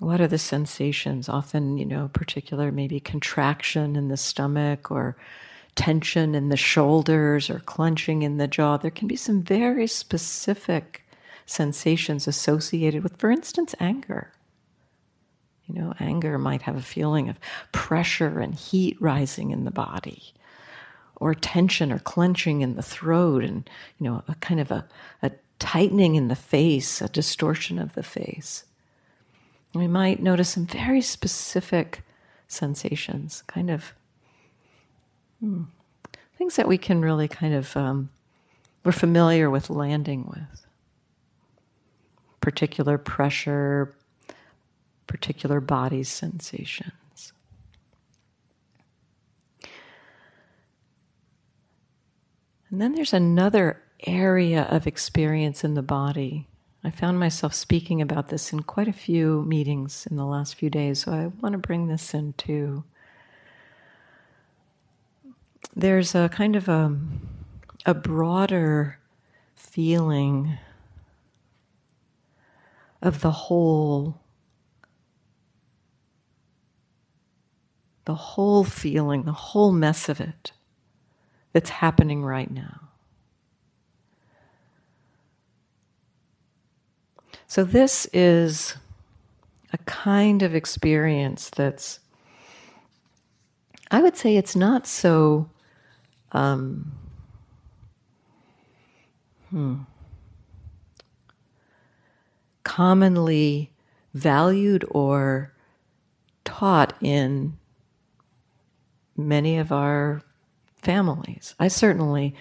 [0.00, 1.28] What are the sensations?
[1.28, 5.16] Often, you know, particular maybe contraction in the stomach or
[5.76, 8.78] tension in the shoulders or clenching in the jaw.
[8.78, 11.03] There can be some very specific
[11.46, 14.32] sensations associated with, for instance, anger.
[15.66, 17.40] You know, anger might have a feeling of
[17.72, 20.34] pressure and heat rising in the body,
[21.16, 23.68] or tension or clenching in the throat, and,
[23.98, 24.86] you know, a kind of a,
[25.22, 28.64] a tightening in the face, a distortion of the face.
[29.74, 32.02] We might notice some very specific
[32.46, 33.94] sensations, kind of
[35.40, 35.62] hmm,
[36.36, 38.10] things that we can really kind of, um,
[38.84, 40.66] we're familiar with landing with
[42.44, 43.94] particular pressure,
[45.06, 47.32] particular body sensations.
[52.68, 56.46] And then there's another area of experience in the body.
[56.84, 60.68] I found myself speaking about this in quite a few meetings in the last few
[60.68, 62.84] days, so I want to bring this in too.
[65.74, 66.94] There's a kind of a,
[67.86, 68.98] a broader
[69.54, 70.58] feeling
[73.04, 74.18] of the whole,
[78.06, 80.52] the whole feeling, the whole mess of it
[81.52, 82.80] that's happening right now.
[87.46, 88.74] So, this is
[89.72, 92.00] a kind of experience that's,
[93.90, 95.50] I would say, it's not so.
[96.32, 96.90] Um,
[99.50, 99.82] hmm,
[102.64, 103.70] commonly
[104.14, 105.52] valued or
[106.44, 107.56] taught in
[109.16, 110.22] many of our
[110.82, 111.54] families.
[111.58, 112.34] I certainly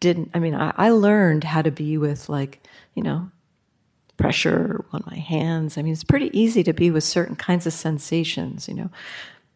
[0.00, 3.30] didn't, I mean, I, I, learned how to be with, like, you know,
[4.16, 5.78] pressure on my hands.
[5.78, 8.90] I mean, it's pretty easy to be with certain kinds of sensations, you know,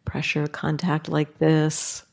[0.05, 2.05] pressure, contact like this,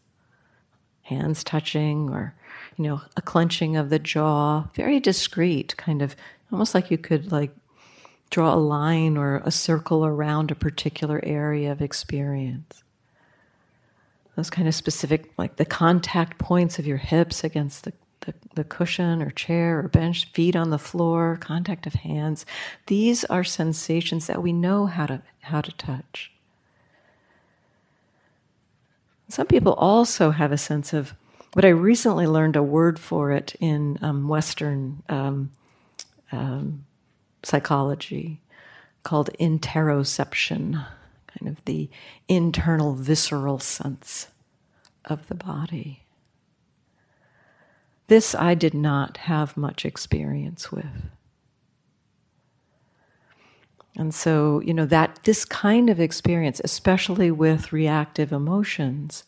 [1.03, 2.35] hands touching, or,
[2.77, 6.17] you know, a clenching of the jaw, very discrete, kind of
[6.51, 7.55] almost like you could, like,
[8.31, 12.83] draw a line or a circle around a particular area of experience.
[14.37, 18.65] Those kind of specific, like the contact points of your hips against the, the, the,
[18.65, 22.45] cushion or chair or bench, feet on the floor, contact of hands.
[22.87, 26.33] These are sensations that we know how to, how to touch.
[29.29, 31.15] Some people also have a sense of
[31.53, 35.53] what I recently learned a word for it in um, Western um,
[36.33, 36.85] um,
[37.45, 38.41] psychology
[39.03, 40.87] called interoception,
[41.27, 41.89] kind of the
[42.29, 44.29] internal visceral sense
[45.05, 46.05] of the body.
[48.07, 51.11] This I did not have much experience with.
[53.97, 59.25] And so, you know, that this kind of experience, especially with reactive emotions,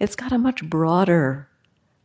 [0.00, 1.48] it's got a much broader,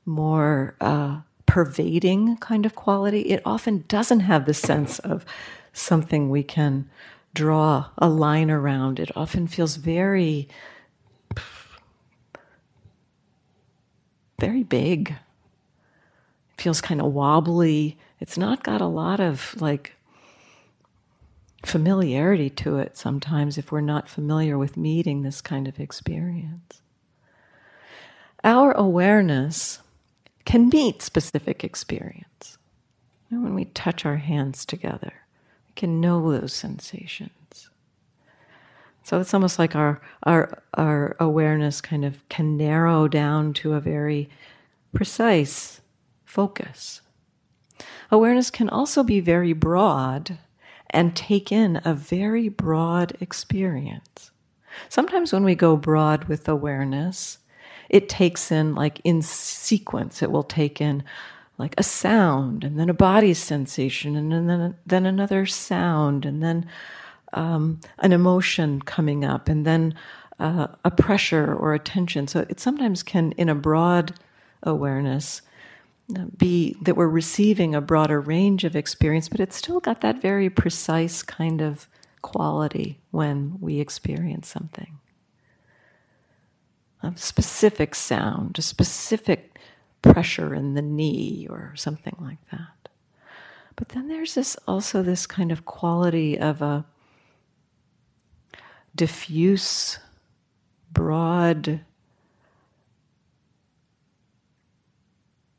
[0.06, 3.22] more uh, pervading kind of quality.
[3.22, 5.26] It often doesn't have the sense of
[5.74, 6.90] something we can
[7.34, 9.00] draw a line around.
[9.00, 10.48] It often feels very,
[14.40, 15.16] very big.
[16.54, 17.98] It feels kind of wobbly.
[18.20, 19.96] It's not got a lot of like
[21.66, 26.82] familiarity to it sometimes if we're not familiar with meeting this kind of experience.
[28.44, 29.80] Our awareness
[30.46, 32.58] can meet specific experience.
[33.30, 35.14] when we touch our hands together,
[35.68, 37.70] we can know those sensations.
[39.04, 43.80] So it's almost like our, our, our awareness kind of can narrow down to a
[43.80, 44.30] very
[44.94, 45.82] precise
[46.26, 47.02] focus.
[48.10, 50.38] Awareness can also be very broad
[50.90, 54.32] and take in a very broad experience.
[54.90, 57.40] Sometimes when we go broad with awareness,
[57.90, 60.22] it takes in like in sequence.
[60.22, 61.04] It will take in
[61.58, 66.68] like a sound and then a body sensation and then then another sound and then
[67.34, 69.94] um, an emotion coming up and then
[70.40, 72.28] uh, a pressure or a tension.
[72.28, 74.14] So it sometimes can in a broad
[74.64, 75.42] awareness
[76.38, 80.50] be that we're receiving a broader range of experience but it's still got that very
[80.50, 81.88] precise kind of
[82.22, 85.00] quality when we experience something
[87.06, 89.58] a specific sound, a specific
[90.02, 92.90] pressure in the knee or something like that.
[93.76, 96.86] But then there's this also this kind of quality of a
[98.96, 100.00] diffuse,
[100.92, 101.82] broad,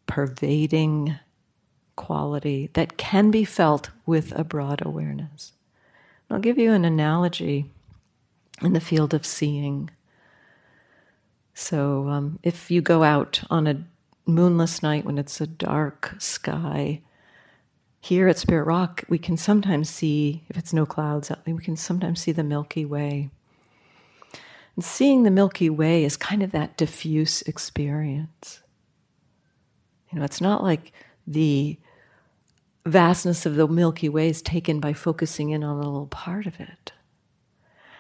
[0.07, 1.17] pervading
[1.97, 5.53] quality that can be felt with a broad awareness.
[6.31, 7.71] I'll give you an analogy
[8.63, 9.91] in the field of seeing.
[11.59, 13.83] So um, if you go out on a
[14.27, 17.01] moonless night when it's a dark sky,
[17.99, 22.21] here at Spirit Rock, we can sometimes see, if it's no clouds, we can sometimes
[22.21, 23.31] see the Milky Way.
[24.77, 28.61] And seeing the Milky Way is kind of that diffuse experience.
[30.13, 30.93] You know, it's not like
[31.27, 31.79] the
[32.85, 36.61] vastness of the Milky Way is taken by focusing in on a little part of
[36.61, 36.93] it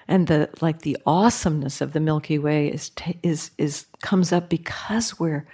[0.09, 2.91] and the like the awesomeness of the Milky Way is
[3.23, 5.47] is is comes up because we're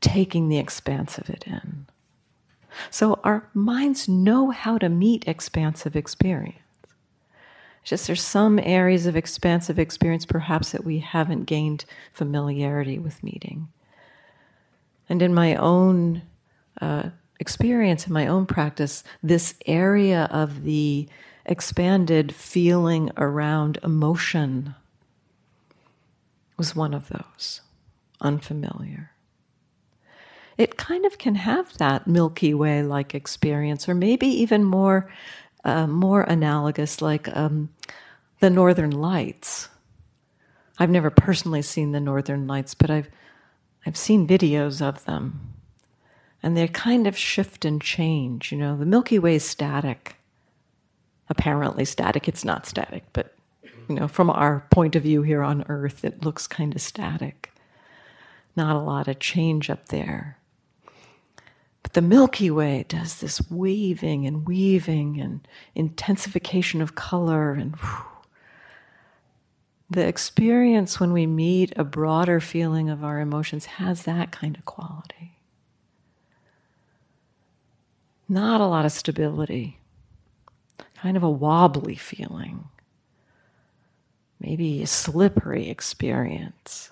[0.00, 1.86] taking the expanse of it in.
[2.90, 6.58] So our minds know how to meet expansive experience.
[7.82, 13.22] It's just there's some areas of expansive experience perhaps that we haven't gained familiarity with
[13.22, 13.68] meeting.
[15.08, 16.22] And in my own
[16.80, 17.10] uh,
[17.40, 21.08] experience, in my own practice, this area of the
[21.48, 24.74] expanded feeling around emotion
[26.56, 27.62] was one of those,
[28.20, 29.12] unfamiliar.
[30.58, 35.10] it kind of can have that Milky Way like experience, or maybe even more,
[35.64, 37.70] uh, more analogous, like um,
[38.40, 39.68] the Northern Lights.
[40.78, 43.08] I've never personally seen the Northern Lights, but I've
[43.86, 45.54] I've seen videos of them,
[46.42, 48.52] and they kind of shift and change.
[48.52, 50.16] You know, the Milky Way is static,
[51.30, 52.28] apparently static.
[52.28, 53.34] It's not static, but
[53.88, 57.52] you know, from our point of view here on Earth, it looks kind of static.
[58.56, 60.38] Not a lot of change up there.
[61.82, 68.04] But the Milky Way does this waving and weaving and intensification of color and whew.
[69.90, 74.64] the experience when we meet a broader feeling of our emotions has that kind of
[74.64, 75.38] quality.
[78.28, 79.77] Not a lot of stability,
[81.00, 82.64] kind of a wobbly feeling,
[84.40, 86.90] maybe a slippery experience.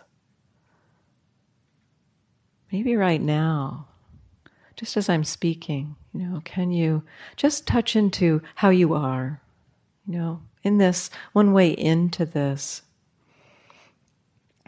[2.70, 3.86] Maybe right now,
[4.76, 7.02] just as I'm speaking, you know, can you
[7.36, 9.40] just touch into how you are,
[10.07, 12.82] you know, in this one way into this?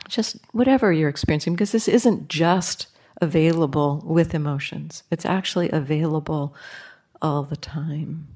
[0.09, 2.87] Just whatever you're experiencing, because this isn't just
[3.21, 6.55] available with emotions, it's actually available
[7.21, 8.29] all the time.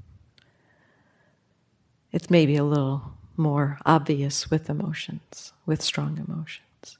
[2.12, 6.98] It's maybe a little more obvious with emotions, with strong emotions.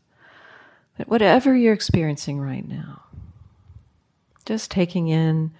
[0.96, 3.02] But whatever you're experiencing right now,
[4.44, 5.52] just taking in,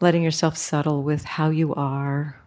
[0.00, 2.40] letting yourself settle with how you are.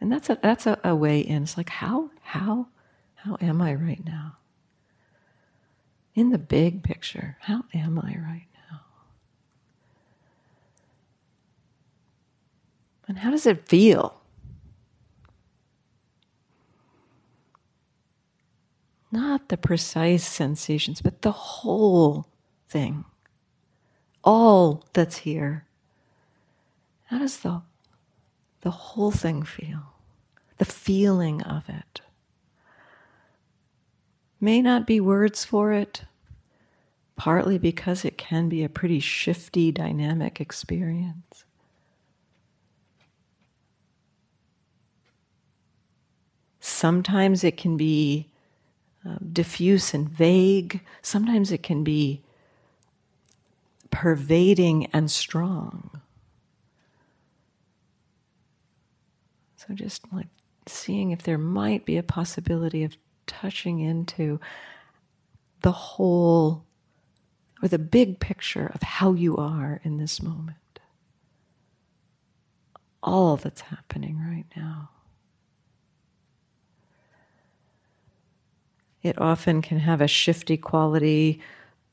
[0.00, 1.42] And that's a, that's a, a way in.
[1.42, 2.68] It's like, how, how,
[3.16, 4.36] how am I right now?
[6.14, 8.80] In the big picture, how am I right now?
[13.06, 14.20] And how does it feel?
[19.10, 22.26] Not the precise sensations, but the whole
[22.68, 23.04] thing
[24.28, 25.64] all that's here.
[27.04, 27.62] How does the,
[28.60, 29.94] the whole thing feel?
[30.58, 32.02] The feeling of it.
[34.40, 36.04] May not be words for it,
[37.16, 41.44] partly because it can be a pretty shifty, dynamic experience.
[46.60, 48.28] Sometimes it can be
[49.08, 50.80] uh, diffuse and vague.
[51.02, 52.22] Sometimes it can be
[53.90, 56.00] pervading and strong.
[59.56, 60.26] So just like
[60.66, 62.96] seeing if there might be a possibility of
[63.26, 64.40] touching into
[65.62, 66.64] the whole
[67.62, 70.56] or the big picture of how you are in this moment.
[73.02, 74.90] All that's happening right now.
[79.02, 81.40] It often can have a shifty quality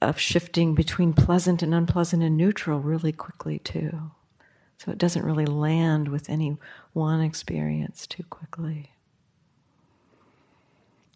[0.01, 4.11] of shifting between pleasant and unpleasant and neutral really quickly, too.
[4.77, 6.57] So it doesn't really land with any
[6.93, 8.91] one experience too quickly.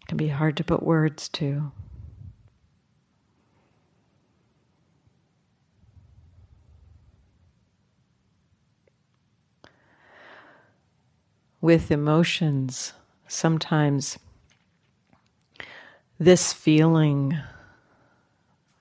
[0.02, 1.72] It can be hard to put words to.
[11.60, 12.94] With emotions,
[13.28, 14.18] sometimes
[16.20, 17.34] this feeling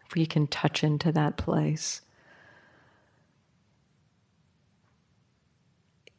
[0.05, 2.01] if we can touch into that place.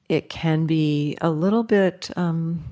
[0.09, 2.65] It can be a little bit um,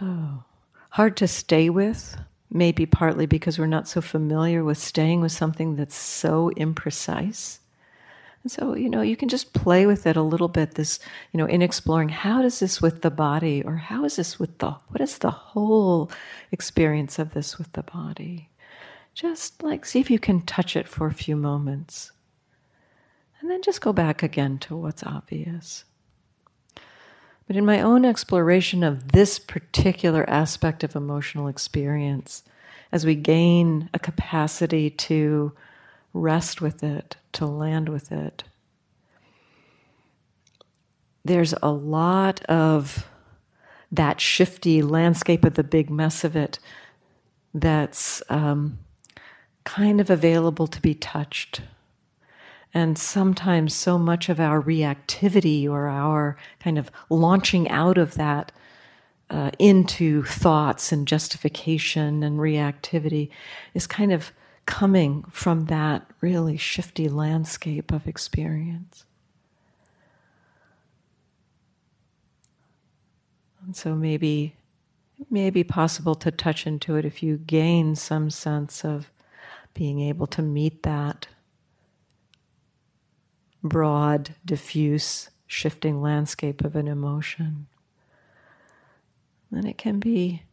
[0.00, 0.42] oh,
[0.88, 2.16] hard to stay with,
[2.50, 7.59] maybe partly because we're not so familiar with staying with something that's so imprecise.
[8.42, 10.98] And so, you know, you can just play with it a little bit, this,
[11.32, 14.56] you know, in exploring how does this with the body, or how is this with
[14.58, 16.10] the, what is the whole
[16.50, 18.48] experience of this with the body?
[19.12, 22.12] Just like see if you can touch it for a few moments.
[23.40, 25.84] And then just go back again to what's obvious.
[27.46, 32.42] But in my own exploration of this particular aspect of emotional experience,
[32.92, 35.52] as we gain a capacity to
[36.14, 38.44] rest with it, to land with it.
[41.24, 43.06] There's a lot of
[43.92, 46.58] that shifty landscape of the big mess of it
[47.52, 48.78] that's um,
[49.64, 51.62] kind of available to be touched.
[52.72, 58.52] And sometimes so much of our reactivity or our kind of launching out of that
[59.28, 63.30] uh, into thoughts and justification and reactivity
[63.74, 64.32] is kind of
[64.70, 69.04] coming from that really shifty landscape of experience.
[73.66, 74.54] And so maybe
[75.20, 79.10] It may be possible to touch into it if you gain some sense of
[79.74, 81.28] being able to meet that
[83.62, 87.66] broad, diffuse, shifting landscape of an emotion.
[89.50, 90.44] Then it can be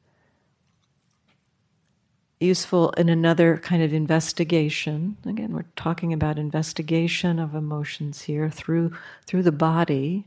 [2.40, 5.18] useful in another kind of investigation.
[5.26, 8.94] Again, we're talking about investigation of emotions here through
[9.26, 10.26] through the body.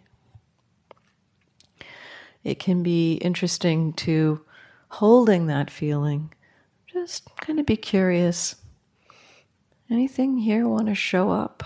[2.43, 4.41] It can be interesting to
[4.89, 6.33] holding that feeling.
[6.87, 8.57] Just kind of be curious.
[9.91, 11.65] Anything here want to show up?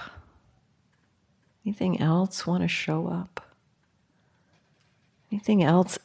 [1.65, 3.53] Anything else want to show up?
[5.31, 5.99] Anything else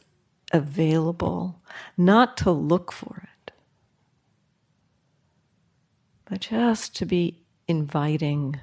[0.52, 1.60] available?
[1.96, 3.29] Not to look for it,
[6.30, 8.60] but just to be inviting.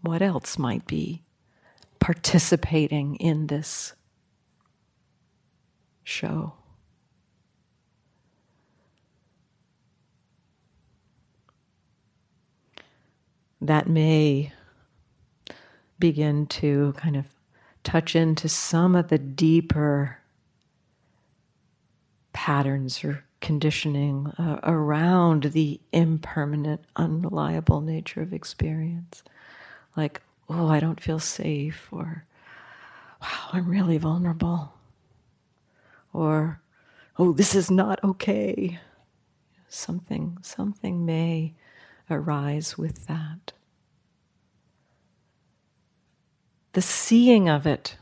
[0.00, 1.24] What else might be
[1.98, 3.92] participating in this
[6.04, 6.54] show?
[13.60, 14.52] that may
[15.98, 17.26] begin to kind of
[17.82, 20.18] touch into some of the deeper
[22.32, 29.22] patterns or conditioning uh, around the impermanent, unreliable nature of experience.
[29.96, 32.24] Like, oh, I don't feel safe, or
[33.20, 34.72] wow, I'm really vulnerable,
[36.12, 36.60] or
[37.18, 38.78] oh, this is not okay.
[39.68, 41.54] Something, something may
[42.10, 43.52] arise with that.
[46.72, 47.96] The seeing of it,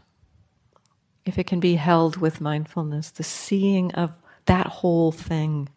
[1.26, 4.12] if it can be held with mindfulness, the seeing of
[4.46, 5.68] that whole thing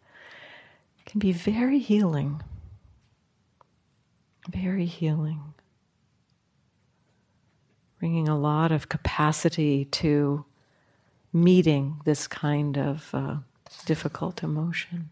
[1.04, 2.40] can be very healing.
[4.48, 5.54] Very healing.
[7.98, 10.44] Bringing a lot of capacity to
[11.32, 13.36] meeting this kind of uh,
[13.84, 15.10] difficult emotion.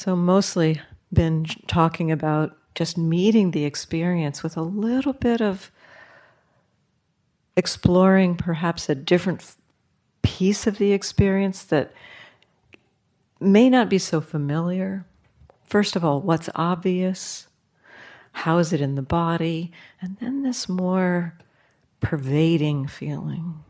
[0.00, 0.80] So, mostly
[1.12, 5.70] been talking about just meeting the experience with a little bit of
[7.54, 9.44] exploring perhaps a different
[10.22, 11.92] piece of the experience that
[13.40, 15.04] may not be so familiar.
[15.66, 17.48] First of all, what's obvious?
[18.32, 19.70] How is it in the body?
[20.00, 21.36] And then this more
[22.00, 23.62] pervading feeling.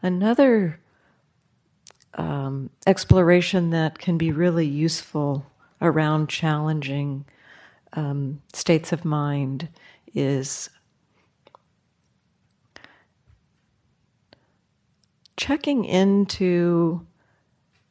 [0.00, 0.78] Another
[2.14, 5.46] um, exploration that can be really useful
[5.80, 7.24] around challenging
[7.94, 9.68] um, states of mind
[10.14, 10.70] is
[15.36, 17.06] checking into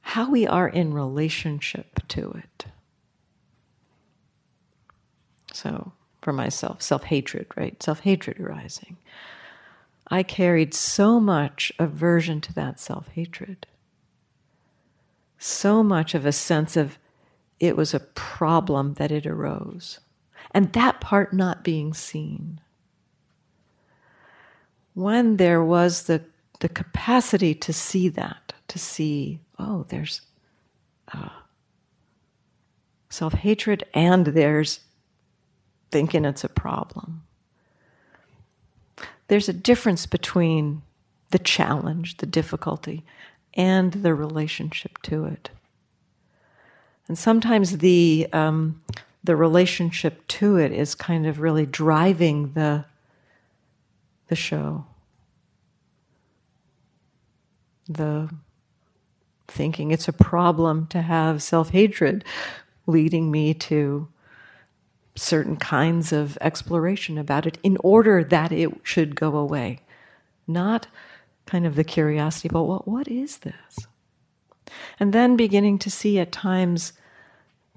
[0.02, 2.66] how we are in relationship to it.
[5.54, 7.82] So, for myself, self hatred, right?
[7.82, 8.98] Self hatred arising.
[10.08, 13.68] I carried so much aversion to that self hatred
[15.44, 16.98] so much of a sense of
[17.60, 20.00] it was a problem that it arose,
[20.52, 22.62] and that part not being seen.
[24.94, 26.24] When there was the,
[26.60, 30.22] the capacity to see that, to see, oh, there's
[31.14, 31.30] uh,
[33.10, 34.80] self hatred and there's
[35.92, 37.24] thinking it's a problem.
[39.28, 40.84] There's a difference between
[41.32, 43.04] the challenge, the difficulty,
[43.56, 45.50] and the relationship to it.
[47.08, 48.82] And sometimes the um,
[49.24, 52.86] the relationship to it is kind of really driving the
[54.28, 54.86] the show.
[57.88, 58.30] The
[59.48, 62.24] thinking it's a problem to have self hatred
[62.88, 64.08] leading me to
[65.16, 69.80] certain kinds of exploration about it in order that it should go away.
[70.48, 70.88] Not
[71.46, 73.88] kind of the curiosity about well, what is this?
[75.00, 76.94] And then beginning to see at times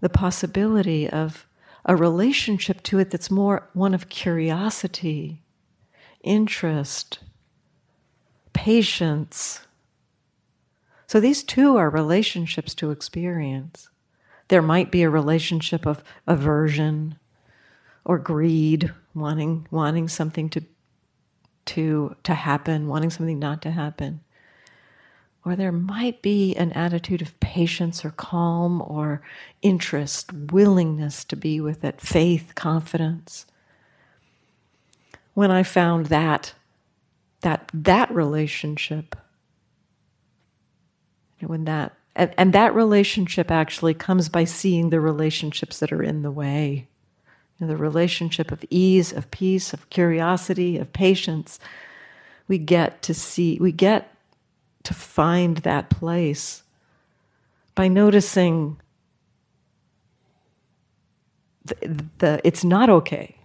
[0.01, 1.47] the possibility of
[1.85, 5.43] a relationship to it that's more one of curiosity,
[6.23, 7.21] interest,
[8.53, 9.61] patience.
[11.07, 13.89] So these two are relationships to experience.
[14.49, 17.19] There might be a relationship of aversion
[18.05, 20.65] or greed, wanting, wanting something to
[21.67, 24.21] to, to happen, wanting something not to happen.
[25.45, 29.23] Or there might be an attitude of patience or calm or
[29.63, 33.47] interest, willingness to be with it, faith, confidence.
[35.35, 36.55] When I found that,
[37.43, 39.15] that, that relationship
[41.41, 46.31] when that and that relationship actually comes by seeing the relationships that are in the
[46.31, 46.89] way.
[47.59, 51.59] You know, the relationship of ease, of peace, of curiosity, of patience.
[52.49, 54.15] We get to see, we get
[54.85, 56.63] to find that place
[57.75, 58.81] by noticing
[61.65, 63.37] the, it's not okay.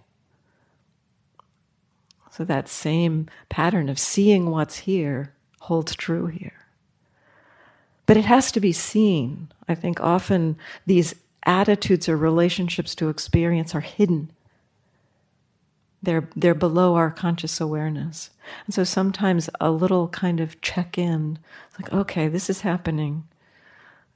[2.30, 6.66] So that same pattern of seeing what's here holds true here.
[8.06, 9.52] But it has to be seen.
[9.68, 10.56] I think often
[10.86, 14.30] these attitudes or relationships to experience are hidden.
[16.02, 18.30] They're, they're below our conscious awareness.
[18.66, 21.38] And so sometimes a little kind of check in,
[21.78, 23.24] like, okay, this is happening.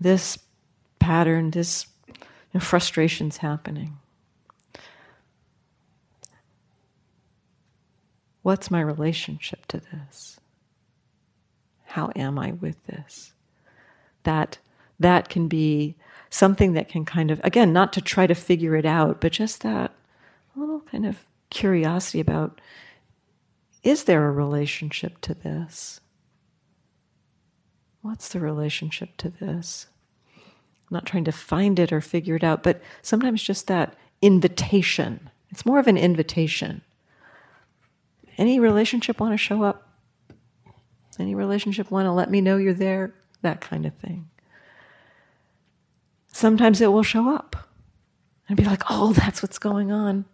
[0.00, 0.38] This
[0.98, 2.14] pattern, this you
[2.54, 3.98] know, frustration's happening.
[8.42, 10.38] What's my relationship to this?
[11.84, 13.32] How am I with this?
[14.24, 14.58] That
[14.98, 15.96] that can be
[16.30, 19.62] something that can kind of again not to try to figure it out, but just
[19.62, 19.92] that
[20.54, 22.60] little kind of curiosity about
[23.82, 26.00] is there a relationship to this?
[28.02, 29.86] What's the relationship to this?
[30.36, 30.44] I'm
[30.94, 35.30] not trying to find it or figure it out, but sometimes just that invitation.
[35.50, 36.82] It's more of an invitation.
[38.38, 39.88] Any relationship want to show up?
[41.18, 43.14] Any relationship want to let me know you're there?
[43.42, 44.28] That kind of thing.
[46.36, 47.56] Sometimes it will show up
[48.48, 50.24] and be like, oh, that's what's going on.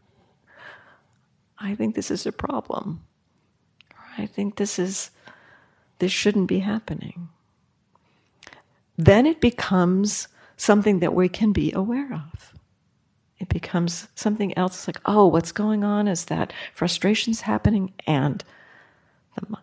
[1.59, 3.05] I think this is a problem.
[4.19, 5.11] I think this is,
[5.99, 7.29] this shouldn't be happening.
[8.99, 12.53] Then it becomes something that we can be aware of
[13.43, 14.77] it becomes something else.
[14.77, 18.45] It's like, oh, what's going on is that frustration's happening and
[19.35, 19.59] the,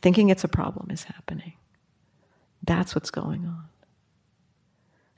[0.00, 1.54] thinking it's a problem is happening.
[2.62, 3.64] That's what's going on.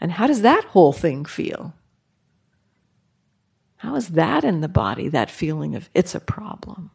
[0.00, 1.74] And how does that whole thing feel?
[3.76, 6.90] How is that in the body, that feeling of it's a problem?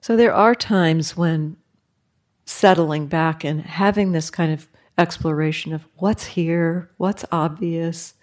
[0.00, 1.56] So there are times when
[2.44, 4.68] settling back and having this kind of
[4.98, 8.14] exploration of what's here, what's obvious,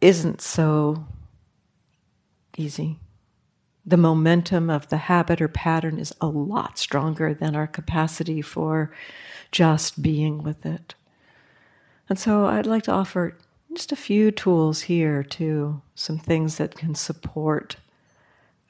[0.00, 1.06] isn't so
[2.56, 2.98] easy.
[3.88, 8.92] The momentum of the habit or pattern is a lot stronger than our capacity for
[9.50, 10.94] just being with it.
[12.10, 13.38] And so I'd like to offer
[13.72, 17.76] just a few tools here, to some things that can support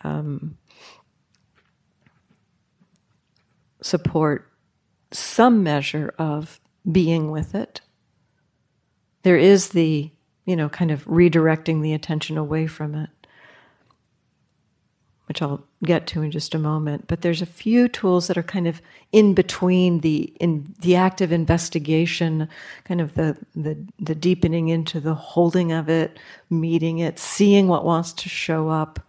[0.03, 0.57] um,
[3.81, 4.49] support
[5.11, 6.61] some measure of
[6.93, 7.81] being with it.
[9.23, 10.13] There is the,
[10.45, 13.11] you know, kind of redirecting the attention away from it,
[15.29, 17.07] which I'll get to in just a moment.
[17.07, 18.81] But there's a few tools that are kind of
[19.13, 22.49] in between the in the active investigation,
[22.85, 26.19] kind of the the, the deepening into the holding of it,
[26.51, 29.01] meeting it, seeing what wants to show up,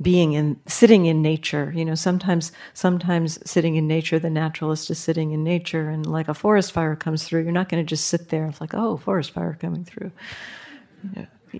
[0.00, 4.98] being in sitting in nature you know sometimes sometimes sitting in nature the naturalist is
[4.98, 8.06] sitting in nature and like a forest fire comes through you're not going to just
[8.06, 10.10] sit there it's like oh forest fire coming through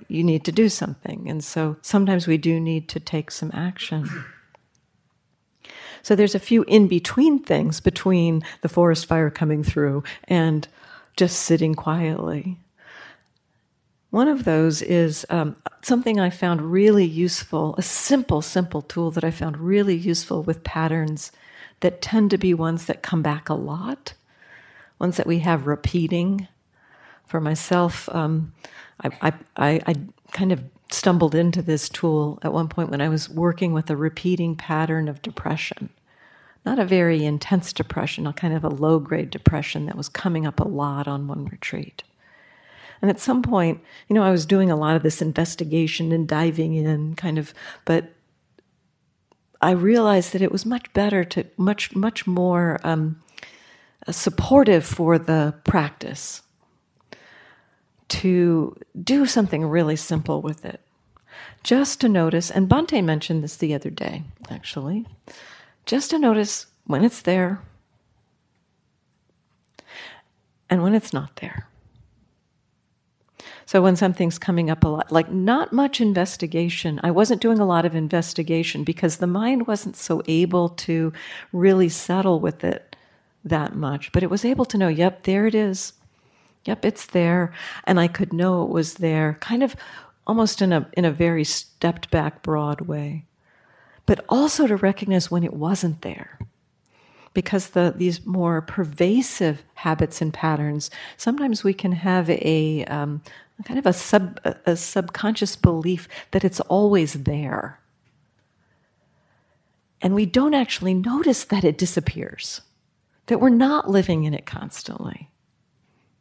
[0.08, 1.28] you need to do something.
[1.28, 4.24] And so sometimes we do need to take some action.
[6.02, 10.66] So there's a few in between things between the forest fire coming through and
[11.16, 12.58] just sitting quietly.
[14.10, 19.24] One of those is um, something I found really useful, a simple, simple tool that
[19.24, 21.30] I found really useful with patterns
[21.80, 24.14] that tend to be ones that come back a lot,
[24.98, 26.48] ones that we have repeating.
[27.28, 28.52] For myself, um,
[29.02, 29.94] I, I, I
[30.32, 33.96] kind of stumbled into this tool at one point when I was working with a
[33.96, 35.90] repeating pattern of depression.
[36.64, 40.46] Not a very intense depression, a kind of a low grade depression that was coming
[40.46, 42.02] up a lot on one retreat.
[43.00, 46.28] And at some point, you know, I was doing a lot of this investigation and
[46.28, 47.54] diving in, kind of,
[47.86, 48.12] but
[49.62, 53.22] I realized that it was much better to, much, much more um,
[54.10, 56.42] supportive for the practice
[58.10, 60.80] to do something really simple with it.
[61.62, 65.06] Just to notice, and Bhante mentioned this the other day, actually,
[65.86, 67.60] just to notice when it's there
[70.68, 71.66] and when it's not there.
[73.66, 77.64] So when something's coming up a lot, like not much investigation, I wasn't doing a
[77.64, 81.12] lot of investigation because the mind wasn't so able to
[81.52, 82.96] really settle with it
[83.44, 84.10] that much.
[84.10, 85.92] But it was able to know, yep, there it is.
[86.64, 87.52] Yep, it's there.
[87.84, 89.74] And I could know it was there kind of
[90.26, 93.24] almost in a, in a very stepped back, broad way,
[94.06, 96.38] but also to recognize when it wasn't there.
[97.32, 103.22] Because the, these more pervasive habits and patterns, sometimes we can have a um,
[103.64, 107.80] kind of a, sub, a subconscious belief that it's always there.
[110.02, 112.62] And we don't actually notice that it disappears,
[113.26, 115.29] that we're not living in it constantly.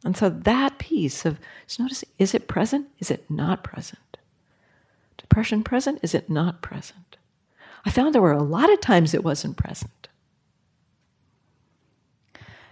[0.04, 2.88] And so that piece of just noticing is it present?
[2.98, 4.16] Is it not present?
[5.18, 6.00] Depression present?
[6.02, 7.16] Is it not present?
[7.84, 10.08] I found there were a lot of times it wasn't present.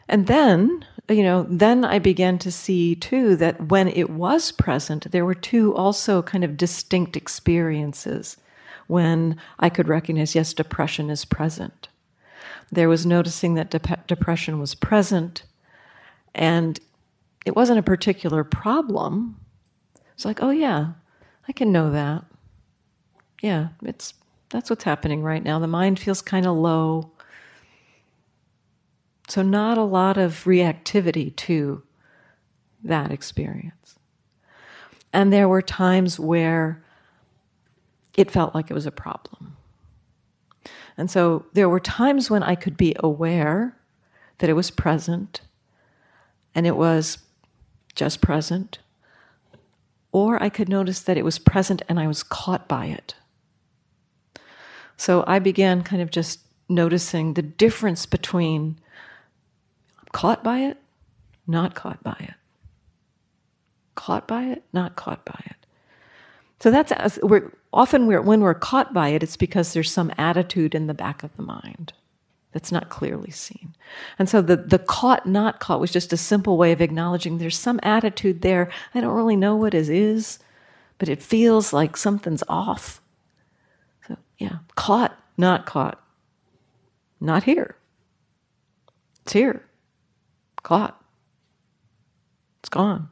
[0.08, 5.10] And then, you know, then I began to see too that when it was present,
[5.10, 8.38] there were two also kind of distinct experiences
[8.86, 11.88] when I could recognize, yes, depression is present.
[12.72, 15.42] There was noticing that de- depression was present
[16.34, 16.80] and
[17.48, 19.40] it wasn't a particular problem.
[20.12, 20.92] It's like, oh yeah,
[21.48, 22.24] I can know that.
[23.40, 24.12] Yeah, it's
[24.50, 25.58] that's what's happening right now.
[25.58, 27.10] The mind feels kind of low.
[29.28, 31.82] So not a lot of reactivity to
[32.84, 33.98] that experience.
[35.14, 36.84] And there were times where
[38.14, 39.56] it felt like it was a problem.
[40.98, 43.74] And so there were times when I could be aware
[44.38, 45.40] that it was present
[46.54, 47.18] and it was
[47.98, 48.78] just present,
[50.12, 53.14] or I could notice that it was present and I was caught by it.
[54.96, 58.78] So I began kind of just noticing the difference between
[60.12, 60.78] caught by it,
[61.46, 62.34] not caught by it.
[63.96, 65.56] Caught by it, not caught by it.
[66.60, 70.12] So that's as we're often we're, when we're caught by it, it's because there's some
[70.16, 71.92] attitude in the back of the mind
[72.52, 73.74] that's not clearly seen.
[74.18, 77.58] And so the, the caught, not caught was just a simple way of acknowledging there's
[77.58, 78.70] some attitude there.
[78.94, 80.38] I don't really know what it is,
[80.98, 83.02] but it feels like something's off.
[84.06, 86.02] So, yeah, caught, not caught.
[87.20, 87.76] Not here.
[89.22, 89.64] It's here.
[90.62, 91.00] Caught.
[92.60, 93.10] It's gone.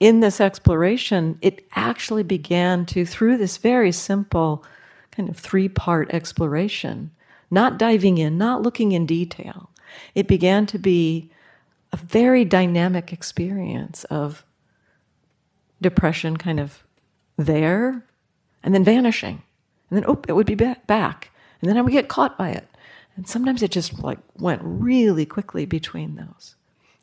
[0.00, 4.64] In this exploration, it actually began to, through this very simple
[5.12, 7.12] kind of three part exploration,
[7.52, 9.70] not diving in, not looking in detail.
[10.14, 11.30] It began to be
[11.92, 14.44] a very dynamic experience of
[15.82, 16.82] depression kind of
[17.36, 18.04] there
[18.62, 19.42] and then vanishing.
[19.90, 21.30] And then, oh, it would be back.
[21.60, 22.66] And then I would get caught by it.
[23.16, 26.54] And sometimes it just like went really quickly between those.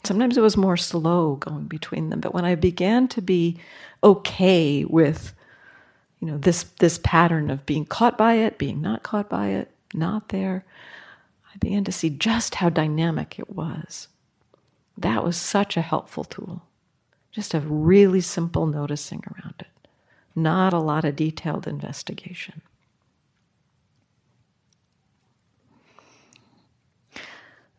[0.04, 2.20] Sometimes it was more slow going between them.
[2.22, 3.58] But when I began to be
[4.04, 5.36] okay with,
[6.20, 9.72] you know, this this pattern of being caught by it, being not caught by it,
[9.94, 10.66] not there,
[11.54, 14.08] I began to see just how dynamic it was.
[14.98, 16.64] That was such a helpful tool.
[17.32, 19.88] Just a really simple noticing around it,
[20.36, 22.62] not a lot of detailed investigation.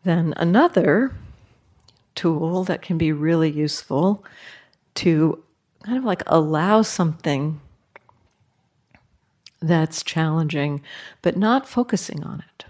[0.02, 1.12] Then another
[2.14, 4.24] tool that can be really useful
[4.94, 5.42] to
[5.84, 7.61] kind of like allow something
[9.61, 10.82] that's challenging,
[11.22, 12.64] but not focusing on it.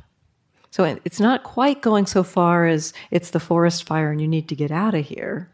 [0.70, 4.48] So it's not quite going so far as it's the forest fire and you need
[4.48, 5.48] to get out of here.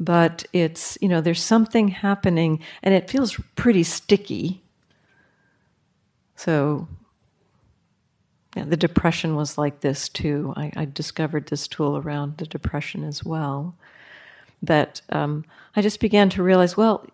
[0.00, 4.60] But it's, you know, there's something happening and it feels pretty sticky.
[6.34, 6.88] So,
[8.56, 10.52] yeah, the depression was like this too.
[10.56, 13.76] I, I discovered this tool around the depression as well.
[14.60, 15.44] That um,
[15.76, 17.06] I just began to realize, well,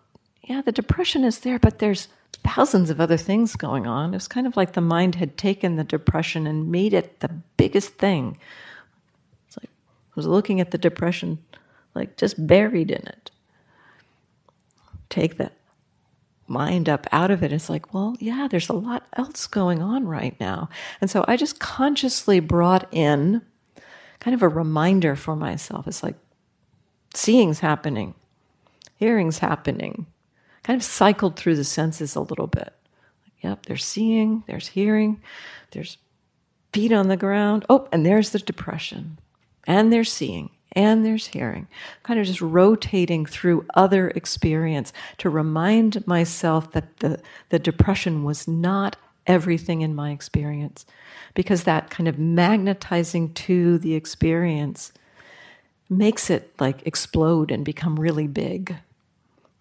[0.43, 2.07] yeah, the depression is there, but there's
[2.43, 4.13] thousands of other things going on.
[4.13, 7.29] It was kind of like the mind had taken the depression and made it the
[7.57, 8.37] biggest thing.
[9.47, 11.39] It's like I was looking at the depression,
[11.95, 13.31] like just buried in it.
[15.09, 15.53] Take that
[16.47, 17.51] mind up out of it.
[17.53, 20.69] It's like, well, yeah, there's a lot else going on right now.
[21.01, 23.41] And so I just consciously brought in
[24.19, 25.87] kind of a reminder for myself.
[25.87, 26.15] It's like
[27.13, 28.15] seeing's happening,
[28.97, 30.05] hearing's happening,
[30.69, 32.75] kind of cycled through the senses a little bit.
[33.41, 35.19] Yep, there's seeing, there's hearing,
[35.71, 35.97] there's
[36.71, 37.65] feet on the ground.
[37.71, 39.17] Oh, and there's the depression.
[39.65, 41.67] And there's seeing, and there's hearing.
[42.03, 48.47] Kind of just rotating through other experience to remind myself that the, the depression was
[48.47, 48.95] not
[49.25, 50.85] everything in my experience.
[51.33, 54.93] Because that kind of magnetizing to the experience
[55.89, 58.75] makes it like explode and become really big.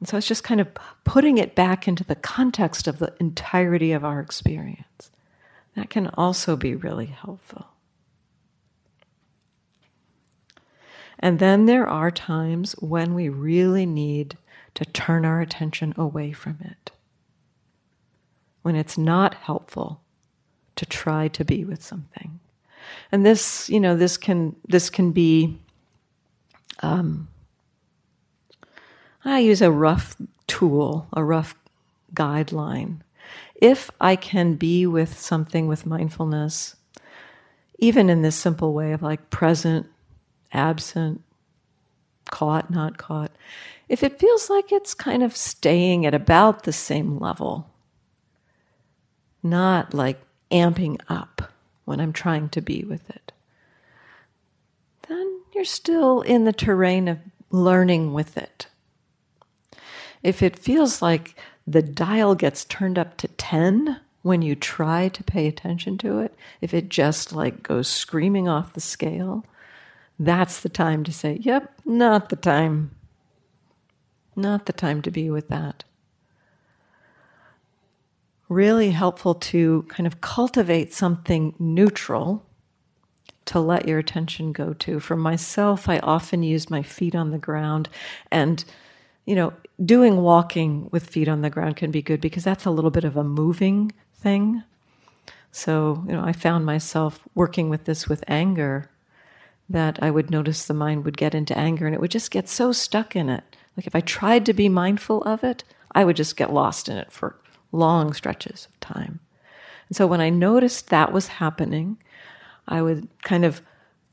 [0.00, 0.68] And so it's just kind of
[1.04, 5.10] putting it back into the context of the entirety of our experience.
[5.74, 7.66] That can also be really helpful.
[11.18, 14.38] And then there are times when we really need
[14.74, 16.92] to turn our attention away from it.
[18.62, 20.02] When it's not helpful
[20.76, 22.38] to try to be with something.
[23.10, 25.58] And this, you know, this can this can be
[26.82, 27.28] um,
[29.24, 30.16] I use a rough
[30.46, 31.54] tool, a rough
[32.14, 33.00] guideline.
[33.54, 36.76] If I can be with something with mindfulness,
[37.78, 39.86] even in this simple way of like present,
[40.52, 41.22] absent,
[42.30, 43.32] caught, not caught,
[43.88, 47.70] if it feels like it's kind of staying at about the same level,
[49.42, 51.52] not like amping up
[51.84, 53.32] when I'm trying to be with it,
[55.08, 57.18] then you're still in the terrain of
[57.50, 58.66] learning with it.
[60.22, 61.34] If it feels like
[61.66, 66.34] the dial gets turned up to 10 when you try to pay attention to it,
[66.60, 69.44] if it just like goes screaming off the scale,
[70.18, 72.90] that's the time to say, yep, not the time.
[74.34, 75.84] Not the time to be with that.
[78.48, 82.44] Really helpful to kind of cultivate something neutral
[83.44, 85.00] to let your attention go to.
[85.00, 87.88] For myself, I often use my feet on the ground
[88.30, 88.64] and
[89.28, 89.52] you know,
[89.84, 93.04] doing walking with feet on the ground can be good because that's a little bit
[93.04, 94.62] of a moving thing.
[95.52, 98.88] So, you know, I found myself working with this with anger
[99.68, 102.48] that I would notice the mind would get into anger and it would just get
[102.48, 103.44] so stuck in it.
[103.76, 105.62] Like if I tried to be mindful of it,
[105.92, 107.36] I would just get lost in it for
[107.70, 109.20] long stretches of time.
[109.90, 111.98] And so when I noticed that was happening,
[112.66, 113.60] I would kind of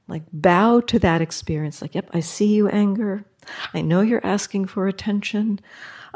[0.09, 3.23] like bow to that experience like, yep, I see you, anger.
[3.73, 5.59] I know you're asking for attention.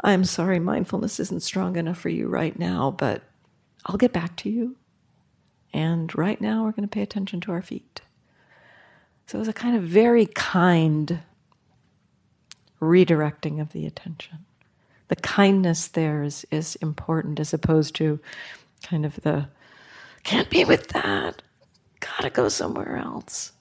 [0.02, 3.22] I'm sorry, mindfulness isn't strong enough for you right now, but
[3.86, 4.76] I'll get back to you.
[5.72, 8.00] And right now, we're going to pay attention to our feet.
[9.26, 11.20] So it was a kind of very kind
[12.80, 14.38] redirecting of the attention.
[15.08, 18.20] The kindness there is, is important as opposed to
[18.82, 19.48] kind of the
[20.22, 21.42] can't be with that,
[22.00, 23.52] gotta go somewhere else.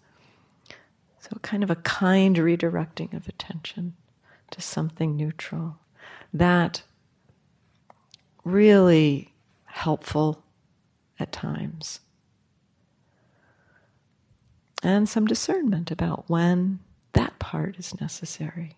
[1.29, 3.95] So, kind of a kind redirecting of attention
[4.51, 5.77] to something neutral.
[6.33, 6.83] That
[8.43, 9.33] really
[9.65, 10.43] helpful
[11.19, 11.99] at times.
[14.81, 16.79] And some discernment about when
[17.13, 18.77] that part is necessary.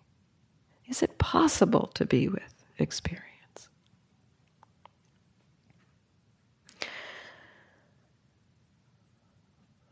[0.88, 3.31] Is it possible to be with experience?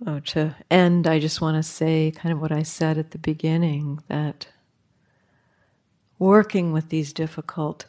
[0.06, 3.18] Oh, to end, I just want to say kind of what I said at the
[3.18, 4.48] beginning that
[6.18, 7.84] working with these difficult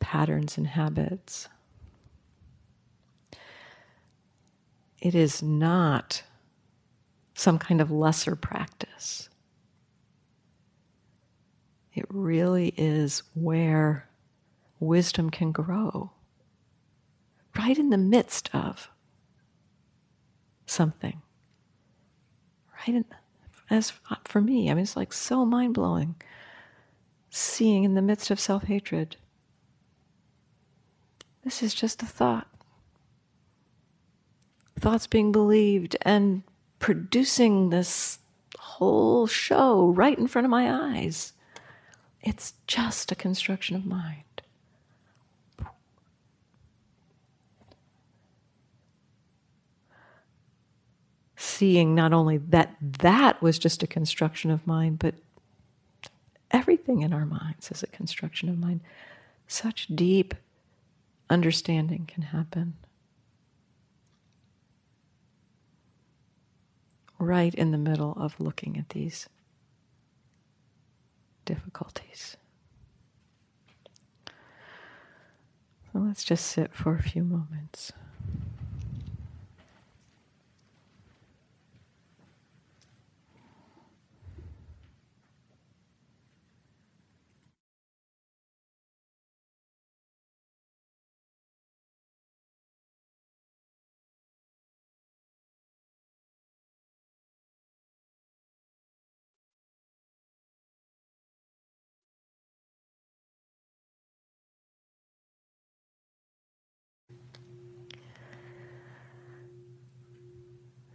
[0.00, 1.48] patterns and habits,
[4.98, 6.22] it is not
[7.34, 9.28] some kind of lesser practice.
[11.92, 14.08] It really is where
[14.80, 16.12] wisdom can grow,
[17.58, 18.88] right in the midst of
[20.66, 21.20] something.
[22.72, 22.96] Right?
[22.96, 23.04] And
[23.70, 23.92] as
[24.24, 26.16] for me, I mean, it's like so mind blowing
[27.34, 29.16] seeing in the midst of self hatred.
[31.42, 32.48] This is just a thought.
[34.78, 36.42] Thoughts being believed and
[36.78, 38.18] producing this
[38.58, 41.32] whole show right in front of my eyes.
[42.22, 44.42] It's just a construction of mind.
[51.44, 55.14] Seeing not only that that was just a construction of mind, but
[56.50, 58.80] everything in our minds is a construction of mind.
[59.46, 60.34] Such deep
[61.28, 62.74] understanding can happen.
[67.18, 69.28] Right in the middle of looking at these
[71.44, 72.36] difficulties.
[75.92, 77.92] So let's just sit for a few moments.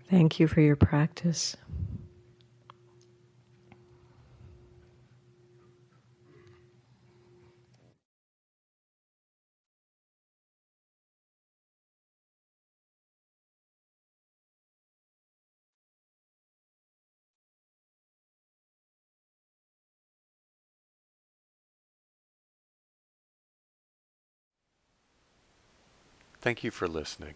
[0.10, 1.56] Thank you for your practice.
[26.42, 27.36] Thank you for listening.